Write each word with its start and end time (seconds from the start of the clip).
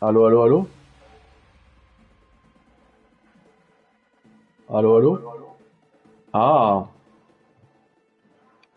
Allô, 0.00 0.24
allô, 0.24 0.42
allô? 0.42 0.66
Allô, 4.68 4.96
allô? 4.96 5.18
Ah. 6.32 6.86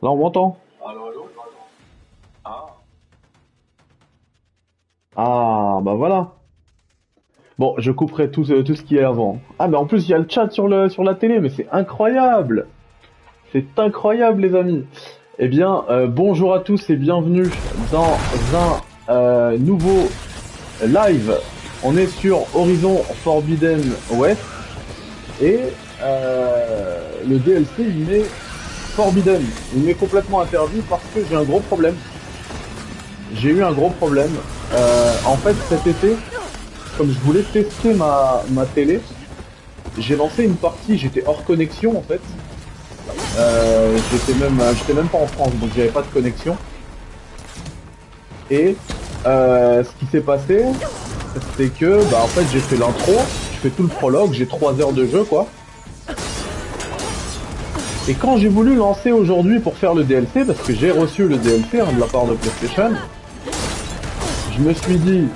Là, 0.01 0.11
on 0.11 0.17
m'entend? 0.17 0.57
Ah, 5.15 5.79
bah 5.81 5.93
voilà. 5.93 6.33
Bon, 7.57 7.75
je 7.77 7.91
couperai 7.91 8.29
tout, 8.31 8.43
ce- 8.43 8.83
qui 8.83 8.97
est 8.97 9.03
avant. 9.03 9.37
Ah, 9.59 9.67
mais 9.67 9.77
en 9.77 9.85
plus, 9.85 10.07
il 10.07 10.11
y 10.11 10.13
a 10.13 10.17
le 10.17 10.27
chat 10.27 10.49
sur 10.49 10.67
la 10.67 11.15
télé, 11.15 11.39
mais 11.39 11.49
c'est 11.49 11.69
incroyable. 11.71 12.67
C'est 13.51 13.79
incroyable, 13.79 14.41
les 14.41 14.55
amis. 14.55 14.85
Eh 15.39 15.47
bien, 15.47 15.85
euh, 15.89 16.07
bonjour 16.07 16.53
à 16.53 16.59
tous 16.59 16.89
et 16.89 16.95
bienvenue 16.97 17.63
dans 17.75 18.27
un 18.53 18.83
euh, 19.09 19.57
nouveau 19.57 20.17
live. 20.81 21.37
On 21.83 21.97
est 21.97 22.07
sur 22.07 22.45
Horizon 22.55 23.03
Forbidden 23.23 23.81
West 24.11 24.41
et 25.41 25.59
euh, 26.01 26.99
le 27.27 27.39
DLC 27.39 27.69
il 27.79 28.05
m'est 28.05 28.25
Forbidden. 28.95 29.41
Il 29.75 29.83
m'est 29.83 29.93
complètement 29.93 30.41
interdit 30.41 30.81
parce 30.89 31.03
que 31.13 31.21
j'ai 31.27 31.35
un 31.35 31.43
gros 31.43 31.59
problème. 31.59 31.95
J'ai 33.33 33.49
eu 33.49 33.63
un 33.63 33.71
gros 33.71 33.89
problème. 33.89 34.31
Euh, 34.73 35.13
en 35.25 35.35
fait, 35.37 35.55
cet 35.67 35.87
été, 35.87 36.15
comme 36.97 37.11
je 37.11 37.19
voulais 37.19 37.41
tester 37.41 37.93
ma, 37.93 38.43
ma 38.49 38.65
télé, 38.65 38.99
j'ai 39.97 40.15
lancé 40.15 40.43
une 40.43 40.55
partie, 40.55 40.97
j'étais 40.97 41.23
hors 41.25 41.43
connexion 41.43 41.97
en 41.97 42.01
fait. 42.01 42.21
Euh, 43.37 43.97
j'étais 44.11 44.39
même, 44.39 44.61
j'étais 44.77 44.93
même 44.93 45.07
pas 45.07 45.17
en 45.17 45.27
France, 45.27 45.51
donc 45.59 45.71
j'avais 45.75 45.89
pas 45.89 46.01
de 46.01 46.07
connexion. 46.07 46.55
Et 48.51 48.75
euh, 49.25 49.83
ce 49.83 49.89
qui 49.99 50.09
s'est 50.11 50.21
passé, 50.21 50.65
c'est 51.57 51.69
que, 51.69 52.03
bah 52.11 52.19
en 52.23 52.27
fait, 52.27 52.45
j'ai 52.51 52.59
fait 52.59 52.77
l'intro, 52.77 53.13
je 53.53 53.57
fais 53.59 53.69
tout 53.69 53.83
le 53.83 53.89
prologue, 53.89 54.33
j'ai 54.33 54.45
3 54.45 54.79
heures 54.81 54.93
de 54.93 55.05
jeu 55.05 55.23
quoi. 55.23 55.47
Et 58.07 58.13
quand 58.15 58.37
j'ai 58.37 58.49
voulu 58.49 58.75
lancer 58.75 59.11
aujourd'hui 59.11 59.59
pour 59.59 59.77
faire 59.77 59.93
le 59.93 60.03
DLC, 60.03 60.43
parce 60.45 60.59
que 60.59 60.73
j'ai 60.73 60.91
reçu 60.91 61.25
le 61.25 61.37
DLC 61.37 61.79
hein, 61.79 61.93
de 61.93 61.99
la 61.99 62.07
part 62.07 62.25
de 62.25 62.33
PlayStation, 62.33 62.91
je 64.55 64.61
me 64.61 64.73
suis 64.73 64.97
dit, 64.97 65.27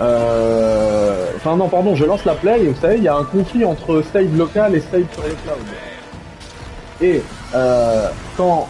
euh... 0.00 1.26
enfin 1.36 1.56
non 1.56 1.68
pardon, 1.68 1.94
je 1.94 2.04
lance 2.04 2.24
la 2.24 2.34
play 2.34 2.66
vous 2.66 2.80
savez, 2.80 2.96
il 2.96 3.04
y 3.04 3.08
a 3.08 3.14
un 3.14 3.24
conflit 3.24 3.64
entre 3.64 4.02
save 4.12 4.36
local 4.36 4.74
et 4.74 4.80
save 4.80 5.04
sur. 5.12 5.22
Et 7.00 7.22
euh, 7.54 8.08
quand, 8.36 8.68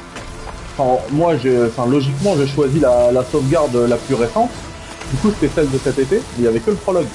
enfin 0.76 1.03
moi, 1.12 1.36
je, 1.36 1.66
enfin 1.66 1.86
logiquement, 1.86 2.34
j'ai 2.36 2.47
choisi 2.47 2.81
la, 2.81 3.25
sauvegarde 3.31 3.76
la 3.76 3.97
plus 3.97 4.14
récente. 4.14 4.50
Du 5.10 5.16
coup, 5.19 5.31
c'était 5.38 5.53
celle 5.54 5.70
de 5.70 5.78
cet 5.78 5.98
été. 5.98 6.20
Il 6.38 6.44
y 6.44 6.48
avait 6.48 6.60
que 6.60 6.70
le 6.70 6.76
prologue. 6.76 7.06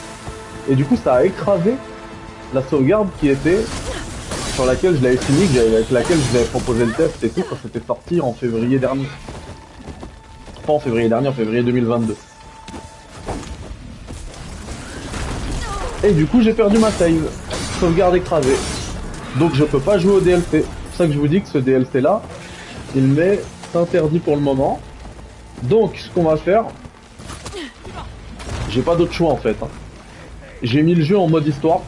Et 0.70 0.76
du 0.76 0.86
coup, 0.86 0.98
ça 1.02 1.16
a 1.16 1.24
écrasé 1.26 1.76
la 2.54 2.64
sauvegarde 2.64 3.08
qui 3.20 3.30
était 3.30 3.62
sur 4.56 4.66
laquelle 4.66 4.98
je 4.98 5.04
l'avais 5.04 5.18
fini, 5.18 5.48
avec 5.60 5.92
laquelle 5.92 6.18
je 6.30 6.38
l'avais 6.38 6.50
proposé 6.50 6.86
le 6.86 6.94
test 6.94 7.24
et 7.24 7.30
tout 7.30 7.44
quand 7.50 7.58
c'était 7.62 7.86
sorti 7.86 8.22
en 8.22 8.34
février 8.34 8.80
dernier. 8.80 9.08
Pas 10.66 10.74
en 10.74 10.80
février 10.80 11.10
dernier, 11.10 11.28
en 11.28 11.34
février 11.34 11.64
2022. 11.64 12.16
Et 16.04 16.12
du 16.12 16.26
coup, 16.26 16.42
j'ai 16.42 16.54
perdu 16.54 16.78
ma 16.78 16.92
save. 16.92 17.30
Sauvegarde 17.80 18.16
écrasée. 18.16 18.56
Donc 19.40 19.54
je 19.54 19.64
peux 19.64 19.80
pas 19.80 19.98
jouer 19.98 20.14
au 20.14 20.20
DLC. 20.22 20.46
C'est 20.52 20.62
pour 20.62 20.96
ça 20.98 21.08
que 21.08 21.14
je 21.14 21.20
vous 21.20 21.28
dis 21.28 21.42
que 21.42 21.48
ce 21.48 21.58
DLC 21.58 22.00
là, 22.00 22.22
il 22.96 23.04
m'est 23.04 23.42
interdit 23.76 24.20
pour 24.20 24.36
le 24.36 24.42
moment. 24.42 24.80
Donc 25.64 25.98
ce 25.98 26.10
qu'on 26.10 26.24
va 26.24 26.38
faire, 26.38 26.66
j'ai 28.70 28.82
pas 28.82 28.96
d'autre 28.96 29.14
choix 29.14 29.32
en 29.32 29.38
fait. 29.38 29.56
hein. 29.62 29.68
J'ai 30.64 30.82
mis 30.82 30.96
le 30.96 31.04
jeu 31.04 31.18
en 31.18 31.28
mode 31.28 31.46
histoire, 31.48 31.82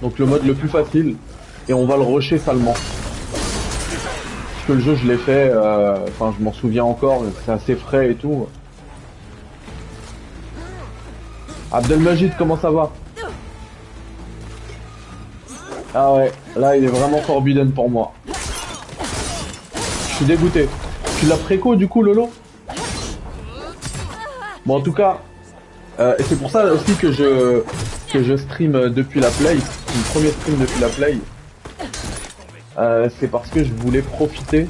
donc 0.00 0.18
le 0.18 0.26
mode 0.26 0.44
le 0.46 0.54
plus 0.54 0.68
facile, 0.68 1.16
et 1.68 1.72
on 1.72 1.86
va 1.86 1.96
le 1.96 2.02
rusher 2.02 2.38
salement. 2.38 2.74
Parce 3.32 4.66
que 4.66 4.72
le 4.72 4.80
jeu 4.80 4.94
je 4.96 5.06
l'ai 5.06 5.18
fait, 5.18 5.50
euh, 5.52 5.96
enfin 6.08 6.34
je 6.38 6.44
m'en 6.44 6.52
souviens 6.52 6.84
encore, 6.84 7.22
c'est 7.44 7.52
assez 7.52 7.74
frais 7.74 8.10
et 8.12 8.14
tout. 8.14 8.46
Abdelmajid, 11.72 12.32
comment 12.36 12.56
ça 12.56 12.70
va? 12.70 12.90
Ah 15.94 16.12
ouais, 16.14 16.32
là 16.56 16.76
il 16.76 16.84
est 16.84 16.88
vraiment 16.88 17.18
forbidden 17.18 17.72
pour 17.72 17.90
moi. 17.90 18.12
Suis 20.20 20.26
dégoûté. 20.26 20.68
Tu 21.18 21.24
l'as 21.24 21.38
préco 21.38 21.76
du 21.76 21.88
coup 21.88 22.02
Lolo 22.02 22.30
Bon 24.66 24.76
en 24.76 24.82
tout 24.82 24.92
cas, 24.92 25.22
euh, 25.98 26.14
et 26.18 26.22
c'est 26.24 26.38
pour 26.38 26.50
ça 26.50 26.66
aussi 26.74 26.94
que 26.96 27.10
je 27.10 27.62
que 28.12 28.22
je 28.22 28.36
stream 28.36 28.90
depuis 28.90 29.18
la 29.20 29.30
play, 29.30 29.54
mon 29.54 30.02
premier 30.12 30.28
stream 30.28 30.58
depuis 30.58 30.78
la 30.78 30.88
play. 30.88 31.16
Euh, 32.76 33.08
c'est 33.18 33.28
parce 33.28 33.48
que 33.48 33.64
je 33.64 33.72
voulais 33.72 34.02
profiter. 34.02 34.68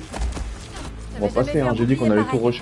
On 1.20 1.26
va 1.26 1.42
passer, 1.42 1.60
hein, 1.60 1.72
j'ai 1.76 1.84
dit 1.84 1.96
qu'on 1.96 2.12
avait 2.12 2.22
tout 2.22 2.38
prendre. 2.38 2.54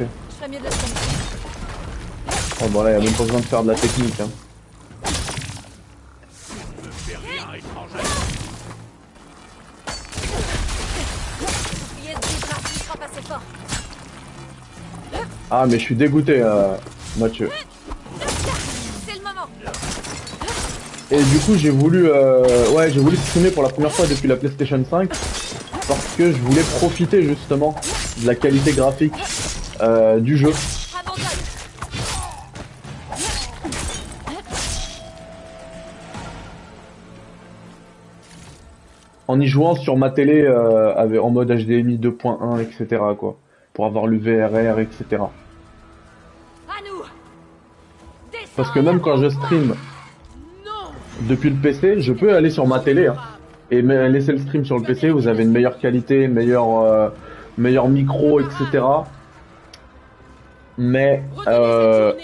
Oh 2.62 2.68
bon 2.70 2.82
là, 2.84 2.92
y 2.92 2.94
a 2.94 3.00
même 3.00 3.12
pas 3.12 3.24
besoin 3.24 3.40
de 3.40 3.44
faire 3.44 3.62
de 3.64 3.68
la 3.68 3.74
technique. 3.74 4.18
Hein. 4.18 4.30
Ah 15.50 15.64
mais 15.66 15.78
je 15.78 15.82
suis 15.84 15.94
dégoûté, 15.94 16.42
euh, 16.42 16.76
Mathieu. 17.16 17.48
C'est 19.06 19.14
le 19.14 19.20
moment. 19.20 19.48
Et 21.10 21.22
du 21.22 21.38
coup 21.38 21.54
j'ai 21.56 21.70
voulu 21.70 22.06
euh, 22.06 22.68
ouais 22.72 22.90
j'ai 22.90 23.00
voulu 23.00 23.16
streamer 23.16 23.50
pour 23.50 23.62
la 23.62 23.70
première 23.70 23.92
fois 23.92 24.06
depuis 24.06 24.28
la 24.28 24.36
PlayStation 24.36 24.84
5 24.84 25.08
parce 25.88 26.14
que 26.18 26.30
je 26.32 26.36
voulais 26.36 26.62
profiter 26.76 27.22
justement 27.22 27.74
de 28.20 28.26
la 28.26 28.34
qualité 28.34 28.72
graphique 28.72 29.14
euh, 29.80 30.20
du 30.20 30.36
jeu. 30.36 30.52
En 39.28 39.40
y 39.40 39.46
jouant 39.46 39.76
sur 39.76 39.96
ma 39.96 40.10
télé 40.10 40.42
euh, 40.42 41.22
en 41.22 41.30
mode 41.30 41.48
HDMI 41.48 41.96
2.1 41.96 42.60
etc 42.60 43.00
quoi. 43.18 43.38
Pour 43.78 43.86
avoir 43.86 44.08
le 44.08 44.18
VRR 44.18 44.80
etc. 44.80 45.22
Parce 48.56 48.72
que 48.72 48.80
même 48.80 48.98
quand 48.98 49.18
je 49.18 49.28
stream 49.28 49.76
depuis 51.28 51.50
le 51.50 51.54
PC, 51.54 52.00
je 52.00 52.12
peux 52.12 52.34
aller 52.34 52.50
sur 52.50 52.66
ma 52.66 52.80
télé 52.80 53.06
hein, 53.06 53.14
et 53.70 53.80
laisser 53.80 54.32
le 54.32 54.38
stream 54.38 54.64
sur 54.64 54.78
le 54.78 54.82
PC. 54.82 55.10
Vous 55.10 55.28
avez 55.28 55.44
une 55.44 55.52
meilleure 55.52 55.78
qualité, 55.78 56.26
meilleur, 56.26 56.80
euh, 56.80 57.10
meilleur 57.56 57.86
micro, 57.86 58.40
etc. 58.40 58.84
Mais 60.76 61.22
euh, 61.46 62.14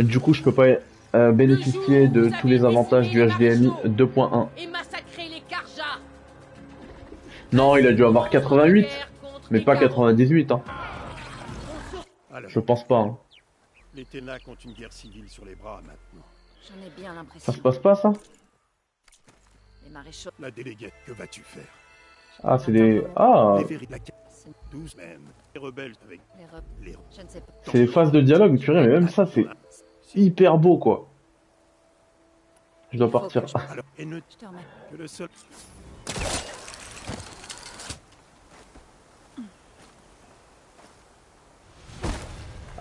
du 0.00 0.18
coup, 0.18 0.32
je 0.32 0.40
peux 0.40 0.52
pas 0.52 0.68
euh, 1.14 1.30
bénéficier 1.30 2.08
de 2.08 2.30
tous 2.40 2.48
les 2.48 2.64
avantages 2.64 3.10
du 3.10 3.22
HDMI 3.22 3.70
2.1. 3.84 4.46
Et 4.56 4.66
massacrer 4.66 5.28
les 5.30 5.42
Karja. 5.46 5.98
Non, 7.52 7.76
il 7.76 7.86
a 7.86 7.92
dû 7.92 8.02
avoir 8.02 8.30
88, 8.30 8.86
mais 9.50 9.60
pas 9.60 9.76
98. 9.76 10.52
Hein. 10.52 10.62
Alors, 12.32 12.50
Je 12.50 12.60
pense 12.60 12.84
pas. 12.86 12.98
hein. 12.98 13.18
les 13.94 14.04
Ténac 14.04 14.46
ont 14.48 14.54
une 14.64 14.72
guerre 14.72 14.92
civile 14.92 15.28
sur 15.28 15.44
les 15.44 15.54
bras 15.54 15.80
maintenant. 15.82 16.24
J'en 16.68 16.86
ai 16.86 16.90
bien 16.90 17.14
Ça 17.38 17.52
se 17.52 17.58
passe 17.58 17.78
pas 17.78 17.94
ça 17.94 18.12
Les 19.84 19.90
maréchaux. 19.90 20.30
La 20.38 20.50
déléguée, 20.50 20.92
que 21.06 21.12
vas-tu 21.12 21.42
faire? 21.42 21.66
Ah, 22.42 22.58
c'est 22.58 22.72
des 22.72 23.04
ah, 23.16 23.56
Les 23.58 23.64
véri- 23.64 23.88
la 23.90 23.98
12 24.70 24.96
même. 24.96 25.26
Les 25.54 25.60
rebelles 25.60 25.94
avec 26.06 26.20
Les 26.38 26.46
robes. 26.46 26.64
les 26.82 26.96
Je 27.16 27.22
ne 27.22 27.28
sais 27.28 27.40
pas. 27.40 27.52
c'est 27.64 27.78
des 27.78 27.86
phases 27.86 28.10
de 28.12 28.20
dialogue. 28.20 28.58
Purée, 28.58 28.80
mais 28.86 28.88
même 28.88 29.08
ça, 29.08 29.26
c'est 29.26 29.46
hyper 30.14 30.56
beau 30.58 30.78
quoi. 30.78 31.08
Je 32.92 32.98
dois 32.98 33.10
partir. 33.10 33.44
Alors, 33.70 33.84
et 33.98 34.04
ne 34.04 34.20
Je 34.30 34.36
te 34.36 34.46
remets. 34.46 34.58
que 34.90 34.96
le 34.96 35.06
seul. 35.06 35.28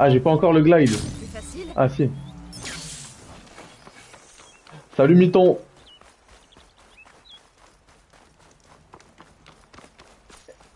Ah, 0.03 0.09
j'ai 0.09 0.19
pas 0.19 0.31
encore 0.31 0.51
le 0.51 0.61
glide. 0.63 0.89
Facile. 0.89 1.67
Ah 1.75 1.87
si. 1.87 2.09
Salut 4.97 5.13
Miton. 5.15 5.59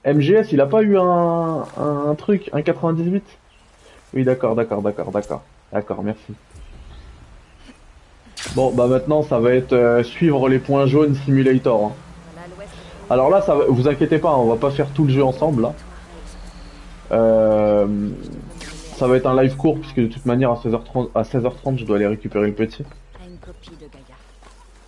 MGS, 0.06 0.52
il 0.52 0.62
a 0.62 0.68
pas 0.68 0.84
eu 0.84 0.96
un, 1.00 1.64
un 1.76 2.14
truc, 2.16 2.52
un 2.54 2.62
98 2.62 3.24
Oui, 4.14 4.24
d'accord, 4.24 4.54
d'accord, 4.54 4.84
d'accord, 4.84 5.10
d'accord. 5.12 5.42
D'accord, 5.74 6.04
merci. 6.04 6.36
Bon, 8.54 8.72
bah 8.72 8.86
maintenant, 8.86 9.24
ça 9.24 9.40
va 9.40 9.56
être 9.56 9.74
euh, 9.74 10.04
suivre 10.04 10.48
les 10.50 10.60
points 10.60 10.86
jaunes 10.86 11.16
simulator. 11.26 11.86
hein. 11.86 11.94
Alors 13.10 13.32
là, 13.32 13.42
ça 13.42 13.56
va, 13.56 13.66
vous 13.70 13.88
inquiétez 13.88 14.20
pas, 14.20 14.36
on 14.36 14.46
va 14.46 14.58
pas 14.58 14.70
faire 14.70 14.92
tout 14.92 15.06
le 15.06 15.10
jeu 15.12 15.24
ensemble 15.24 15.64
là. 15.64 15.74
Euh, 17.12 17.88
Ça 18.98 19.08
va 19.08 19.18
être 19.18 19.26
un 19.26 19.42
live 19.42 19.56
court 19.58 19.80
puisque 19.80 20.00
de 20.00 20.08
toute 20.08 20.26
manière 20.26 20.52
à 20.52 20.56
16h30, 20.56 21.10
à 21.16 21.24
16h30 21.24 21.78
je 21.80 21.86
dois 21.86 21.98
aller 21.98 22.08
récupérer 22.08 22.48
le 22.48 22.54
petit. 22.54 22.84
À 23.22 23.26
une 23.28 23.38
copie 23.38 23.72
de 23.72 23.88
Gaïa. 23.88 24.16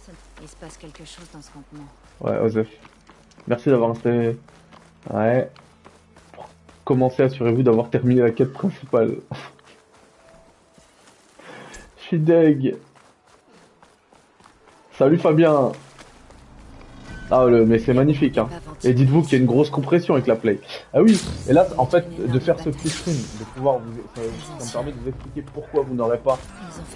Ça- 0.06 0.12
Il 0.42 0.48
se 0.48 0.56
passe 0.56 0.78
quelque 0.78 1.04
chose 1.04 1.26
dans 1.34 1.42
ce 1.42 1.52
campement. 1.52 1.84
Ouais, 2.22 2.38
Osef. 2.40 2.70
Merci 3.48 3.70
d'avoir 3.70 3.92
installé. 3.92 4.38
Ouais. 5.14 5.50
Pour 6.34 6.48
commencer, 6.86 7.24
assurez-vous 7.24 7.64
d'avoir 7.64 7.90
terminé 7.90 8.22
la 8.22 8.32
quête 8.32 8.54
principale. 8.54 9.18
Je 11.98 12.04
suis 12.04 12.20
deg. 12.20 12.78
Salut 14.98 15.18
Fabien. 15.18 15.74
Ah 17.30 17.46
le, 17.46 17.66
mais 17.66 17.80
c'est 17.80 17.94
magnifique 17.94 18.38
hein. 18.38 18.48
Et 18.84 18.94
dites-vous 18.94 19.22
qu'il 19.22 19.34
y 19.34 19.36
a 19.36 19.40
une 19.40 19.48
grosse 19.48 19.70
compression 19.70 20.14
avec 20.14 20.28
la 20.28 20.36
play. 20.36 20.60
Ah 20.94 21.02
oui, 21.02 21.22
et 21.50 21.54
là 21.54 21.68
en 21.78 21.86
fait 21.86 22.06
de 22.26 22.40
faire 22.40 22.58
ce 22.60 22.70
petit 22.70 22.90
stream, 22.90 23.16
de 23.16 23.44
pouvoir 23.56 23.80
vous, 23.80 24.22
ça, 24.60 24.66
me 24.66 24.72
permet 24.72 24.92
de 24.92 24.98
vous 25.04 25.10
expliquer 25.10 25.44
pourquoi 25.54 25.84
vous 25.84 25.94
n'aurez 25.94 26.20
pas 26.20 26.38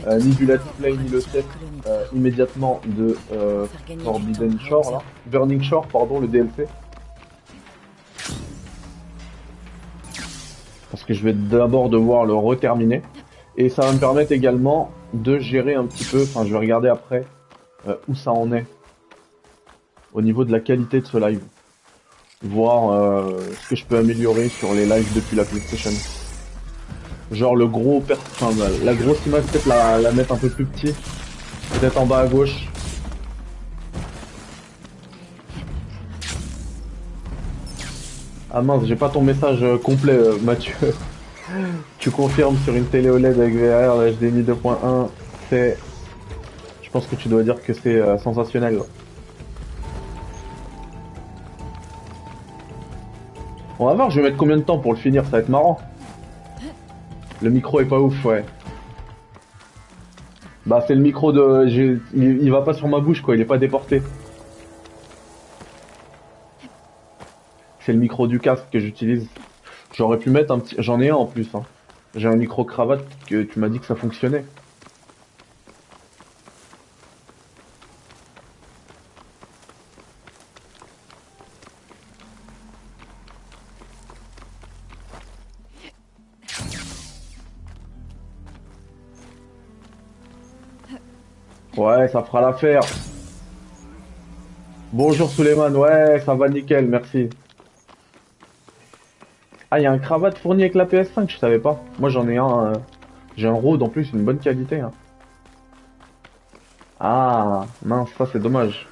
euh, 0.08 0.20
ni 0.20 0.34
du 0.34 0.46
let's 0.46 0.62
play 0.80 0.94
ni 0.94 1.10
le 1.10 1.22
test 1.22 1.48
euh, 1.88 2.06
immédiatement 2.16 2.80
de 2.86 3.18
euh, 3.34 3.66
Forbidden 4.04 4.58
Shore 4.60 4.92
là, 4.92 5.00
Burning 5.26 5.62
Shore 5.62 5.86
pardon 5.88 6.20
le 6.20 6.28
DLC. 6.28 6.66
Parce 10.92 11.04
que 11.04 11.14
je 11.14 11.24
vais 11.24 11.34
d'abord 11.34 11.90
devoir 11.90 12.26
le 12.26 12.36
reterminer 12.36 13.02
et 13.58 13.68
ça 13.68 13.82
va 13.82 13.92
me 13.92 14.00
permettre 14.00 14.32
également 14.32 14.92
de 15.14 15.40
gérer 15.40 15.76
un 15.76 15.86
petit 15.86 16.06
peu, 16.06 16.22
enfin 16.24 16.46
je 16.46 16.52
vais 16.52 16.58
regarder 16.58 16.88
après 16.88 17.26
euh, 17.88 17.96
où 18.08 18.16
ça 18.16 18.32
en 18.32 18.52
est 18.54 18.66
au 20.14 20.22
niveau 20.22 20.44
de 20.46 20.52
la 20.52 20.60
qualité 20.60 21.02
de 21.02 21.06
ce 21.06 21.18
live, 21.18 21.42
voir 22.44 22.92
euh, 22.92 23.40
ce 23.62 23.70
que 23.70 23.76
je 23.76 23.86
peux 23.86 23.98
améliorer 23.98 24.50
sur 24.50 24.74
les 24.74 24.86
lives 24.86 25.14
depuis 25.14 25.36
la 25.36 25.46
PlayStation. 25.46 25.92
Genre 27.32 27.56
le 27.56 27.68
gros 27.68 28.02
per... 28.02 28.16
enfin, 28.16 28.52
la, 28.84 28.94
grosse 28.94 29.26
image 29.26 29.44
peut-être 29.44 29.68
la, 29.68 30.12
mettre 30.12 30.34
un 30.34 30.38
peu 30.38 30.50
plus 30.50 30.66
petit, 30.66 30.94
peut-être 31.80 31.98
en 31.98 32.06
bas 32.06 32.20
à 32.20 32.28
gauche. 32.28 32.68
Ah 38.54 38.62
mince, 38.62 38.84
j'ai 38.86 38.98
pas 38.98 39.08
ton 39.08 39.22
message 39.22 39.64
euh, 39.64 39.78
complet, 39.78 40.12
euh, 40.12 40.38
Mathieu. 40.44 40.76
tu 42.00 42.12
confirmes 42.12 42.58
sur 42.66 42.76
une 42.76 42.86
télé 42.86 43.10
OLED 43.10 43.40
avec 43.40 43.56
VR, 43.56 44.12
HDMI 44.12 44.44
2.1, 44.44 45.08
c'est... 45.50 45.78
Je 46.82 46.90
pense 46.90 47.08
que 47.08 47.16
tu 47.16 47.30
dois 47.30 47.44
dire 47.44 47.64
que 47.64 47.72
c'est 47.72 48.02
sensationnel. 48.22 48.82
On 53.82 53.88
va 53.88 53.96
voir, 53.96 54.12
je 54.12 54.18
vais 54.22 54.28
mettre 54.28 54.38
combien 54.38 54.58
de 54.58 54.62
temps 54.62 54.78
pour 54.78 54.94
le 54.94 54.98
finir, 55.00 55.24
ça 55.24 55.32
va 55.32 55.40
être 55.40 55.50
marrant. 55.50 55.80
Le 57.42 57.50
micro 57.50 57.80
est 57.80 57.86
pas 57.86 58.00
ouf, 58.00 58.24
ouais. 58.24 58.46
Bah 60.68 60.84
c'est 60.86 60.94
le 60.94 61.02
micro 61.02 61.32
de... 61.32 61.66
il 62.14 62.52
va 62.52 62.62
pas 62.62 62.76
sur 62.76 62.88
ma 62.88 63.00
bouche 63.00 63.24
quoi, 63.24 63.34
il 63.34 63.42
est 63.42 63.46
pas 63.46 63.58
déporté. 63.58 64.04
C'est 67.80 67.94
le 67.94 67.98
micro 67.98 68.28
du 68.28 68.40
casque 68.40 68.66
que 68.72 68.78
j'utilise. 68.78 69.28
J'aurais 69.96 70.20
pu 70.20 70.30
mettre 70.30 70.54
un 70.54 70.60
petit... 70.60 70.76
J'en 70.78 71.02
ai 71.02 71.10
un 71.10 71.16
en 71.16 71.26
plus. 71.26 71.50
Hein. 71.56 71.64
J'ai 72.16 72.28
un 72.28 72.36
micro 72.36 72.64
cravate 72.64 73.04
que 73.26 73.42
tu 73.42 73.58
m'as 73.58 73.70
dit 73.70 73.80
que 73.80 73.88
ça 73.88 73.96
fonctionnait. 73.96 74.46
Ouais, 91.82 92.08
ça 92.10 92.22
fera 92.22 92.42
l'affaire. 92.42 92.84
Bonjour 94.94 95.28
Suleiman, 95.32 95.72
ouais, 95.76 96.20
ça 96.20 96.36
va 96.36 96.48
nickel, 96.48 96.86
merci. 96.86 97.28
Ah, 99.72 99.80
il 99.80 99.84
y 99.84 99.86
a 99.88 99.92
un 99.92 99.98
cravate 99.98 100.38
fourni 100.38 100.62
avec 100.62 100.76
la 100.76 100.86
PS5, 100.86 101.32
je 101.32 101.38
savais 101.40 101.58
pas. 101.58 101.80
Moi 101.98 102.10
j'en 102.10 102.28
ai 102.30 102.38
un, 102.38 102.66
euh, 102.66 102.74
j'ai 103.36 103.48
un 103.48 103.54
Rode 103.54 103.82
en 103.82 103.90
plus, 103.90 104.12
une 104.14 104.24
bonne 104.24 104.38
qualité. 104.38 104.80
hein. 104.80 104.92
Ah, 107.00 107.66
mince, 107.84 108.10
ça 108.16 108.28
c'est 108.32 108.38
dommage. 108.38 108.88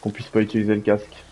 Qu'on 0.00 0.10
puisse 0.10 0.28
pas 0.28 0.42
utiliser 0.42 0.76
le 0.76 0.82
casque. 0.82 1.24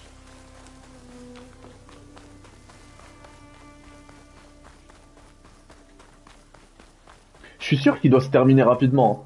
Je 7.60 7.66
suis 7.66 7.76
sûr 7.78 8.00
qu'il 8.00 8.10
doit 8.10 8.20
se 8.20 8.30
terminer 8.30 8.64
rapidement. 8.64 9.24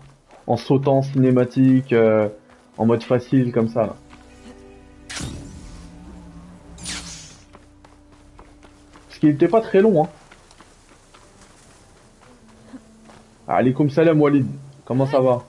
En 0.48 0.56
sautant 0.56 1.02
cinématique, 1.02 1.92
euh, 1.92 2.28
en 2.78 2.86
mode 2.86 3.02
facile 3.02 3.52
comme 3.52 3.68
ça. 3.68 3.82
là. 3.82 3.96
Parce 9.06 9.18
qu'il 9.20 9.28
était 9.28 9.48
pas 9.48 9.60
très 9.60 9.82
long, 9.82 10.04
hein. 10.04 10.08
Alaikum 13.46 13.90
salam 13.90 14.20
Walid, 14.20 14.46
comment 14.86 15.06
ça 15.06 15.20
va? 15.20 15.44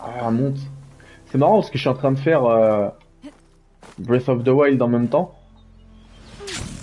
Ah, 0.00 0.30
monte. 0.30 0.58
C'est 1.26 1.38
marrant 1.38 1.56
parce 1.56 1.70
que 1.70 1.78
je 1.78 1.82
suis 1.82 1.90
en 1.90 1.94
train 1.94 2.12
de 2.12 2.18
faire 2.18 2.44
euh, 2.44 2.88
Breath 3.98 4.28
of 4.28 4.44
the 4.44 4.48
Wild 4.48 4.80
en 4.80 4.88
même 4.88 5.08
temps. 5.08 5.34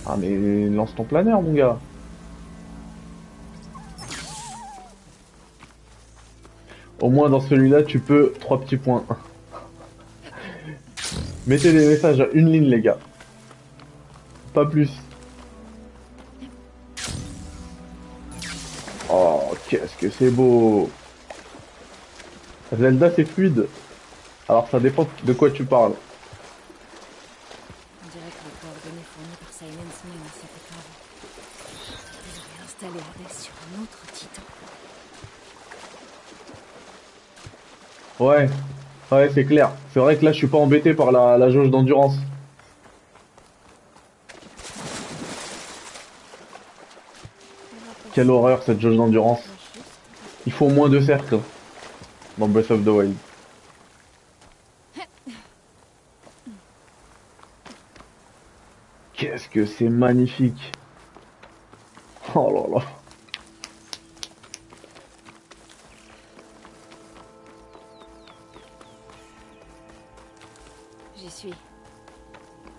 Ah 0.04 0.16
mais 0.18 0.68
lance 0.68 0.94
ton 0.94 1.04
planeur 1.04 1.40
mon 1.40 1.54
gars. 1.54 1.78
Au 7.02 7.10
moins 7.10 7.28
dans 7.28 7.40
celui-là 7.40 7.82
tu 7.82 7.98
peux 7.98 8.32
trois 8.38 8.60
petits 8.60 8.76
points. 8.76 9.04
Mettez 11.48 11.72
des 11.72 11.88
messages 11.88 12.20
à 12.20 12.28
une 12.32 12.52
ligne 12.52 12.66
les 12.66 12.80
gars. 12.80 12.98
Pas 14.54 14.64
plus. 14.64 14.88
Oh 19.10 19.52
qu'est-ce 19.68 19.96
que 19.96 20.10
c'est 20.10 20.30
beau. 20.30 20.88
Zelda 22.78 23.10
c'est 23.16 23.24
fluide. 23.24 23.66
Alors 24.48 24.68
ça 24.70 24.78
dépend 24.78 25.08
de 25.24 25.32
quoi 25.32 25.50
tu 25.50 25.64
parles. 25.64 25.94
On 28.04 28.08
dirait 28.10 28.30
que 28.30 28.44
les 28.46 28.52
coordonnées 28.62 29.06
fournies 29.12 29.38
par 29.40 29.52
Silence 29.52 30.04
mènent 30.04 30.22
à 30.22 30.34
cette 30.34 30.54
épreuve. 30.56 30.88
Ils 32.28 32.38
auraient 32.38 32.62
installé 32.64 33.00
Hades 33.00 33.36
sur 33.42 33.54
un 33.54 33.82
autre 33.82 33.98
titan. 34.14 34.42
Ouais, 38.22 38.48
ouais, 39.10 39.30
c'est 39.34 39.44
clair. 39.44 39.72
C'est 39.92 39.98
vrai 39.98 40.16
que 40.16 40.24
là, 40.24 40.30
je 40.30 40.36
suis 40.36 40.46
pas 40.46 40.58
embêté 40.58 40.94
par 40.94 41.10
la, 41.10 41.50
jauge 41.50 41.70
d'endurance. 41.70 42.14
Quelle 48.14 48.30
horreur 48.30 48.62
cette 48.62 48.80
jauge 48.80 48.96
d'endurance. 48.96 49.40
Il 50.46 50.52
faut 50.52 50.66
au 50.66 50.70
moins 50.70 50.88
deux 50.88 51.00
cercles 51.00 51.40
dans 52.38 52.46
Breath 52.46 52.70
of 52.70 52.84
the 52.84 52.88
Wild. 52.88 53.16
Qu'est-ce 59.14 59.48
que 59.48 59.66
c'est 59.66 59.88
magnifique. 59.88 60.70
Oh 62.36 62.52
là 62.52 62.78
là. 62.78 63.01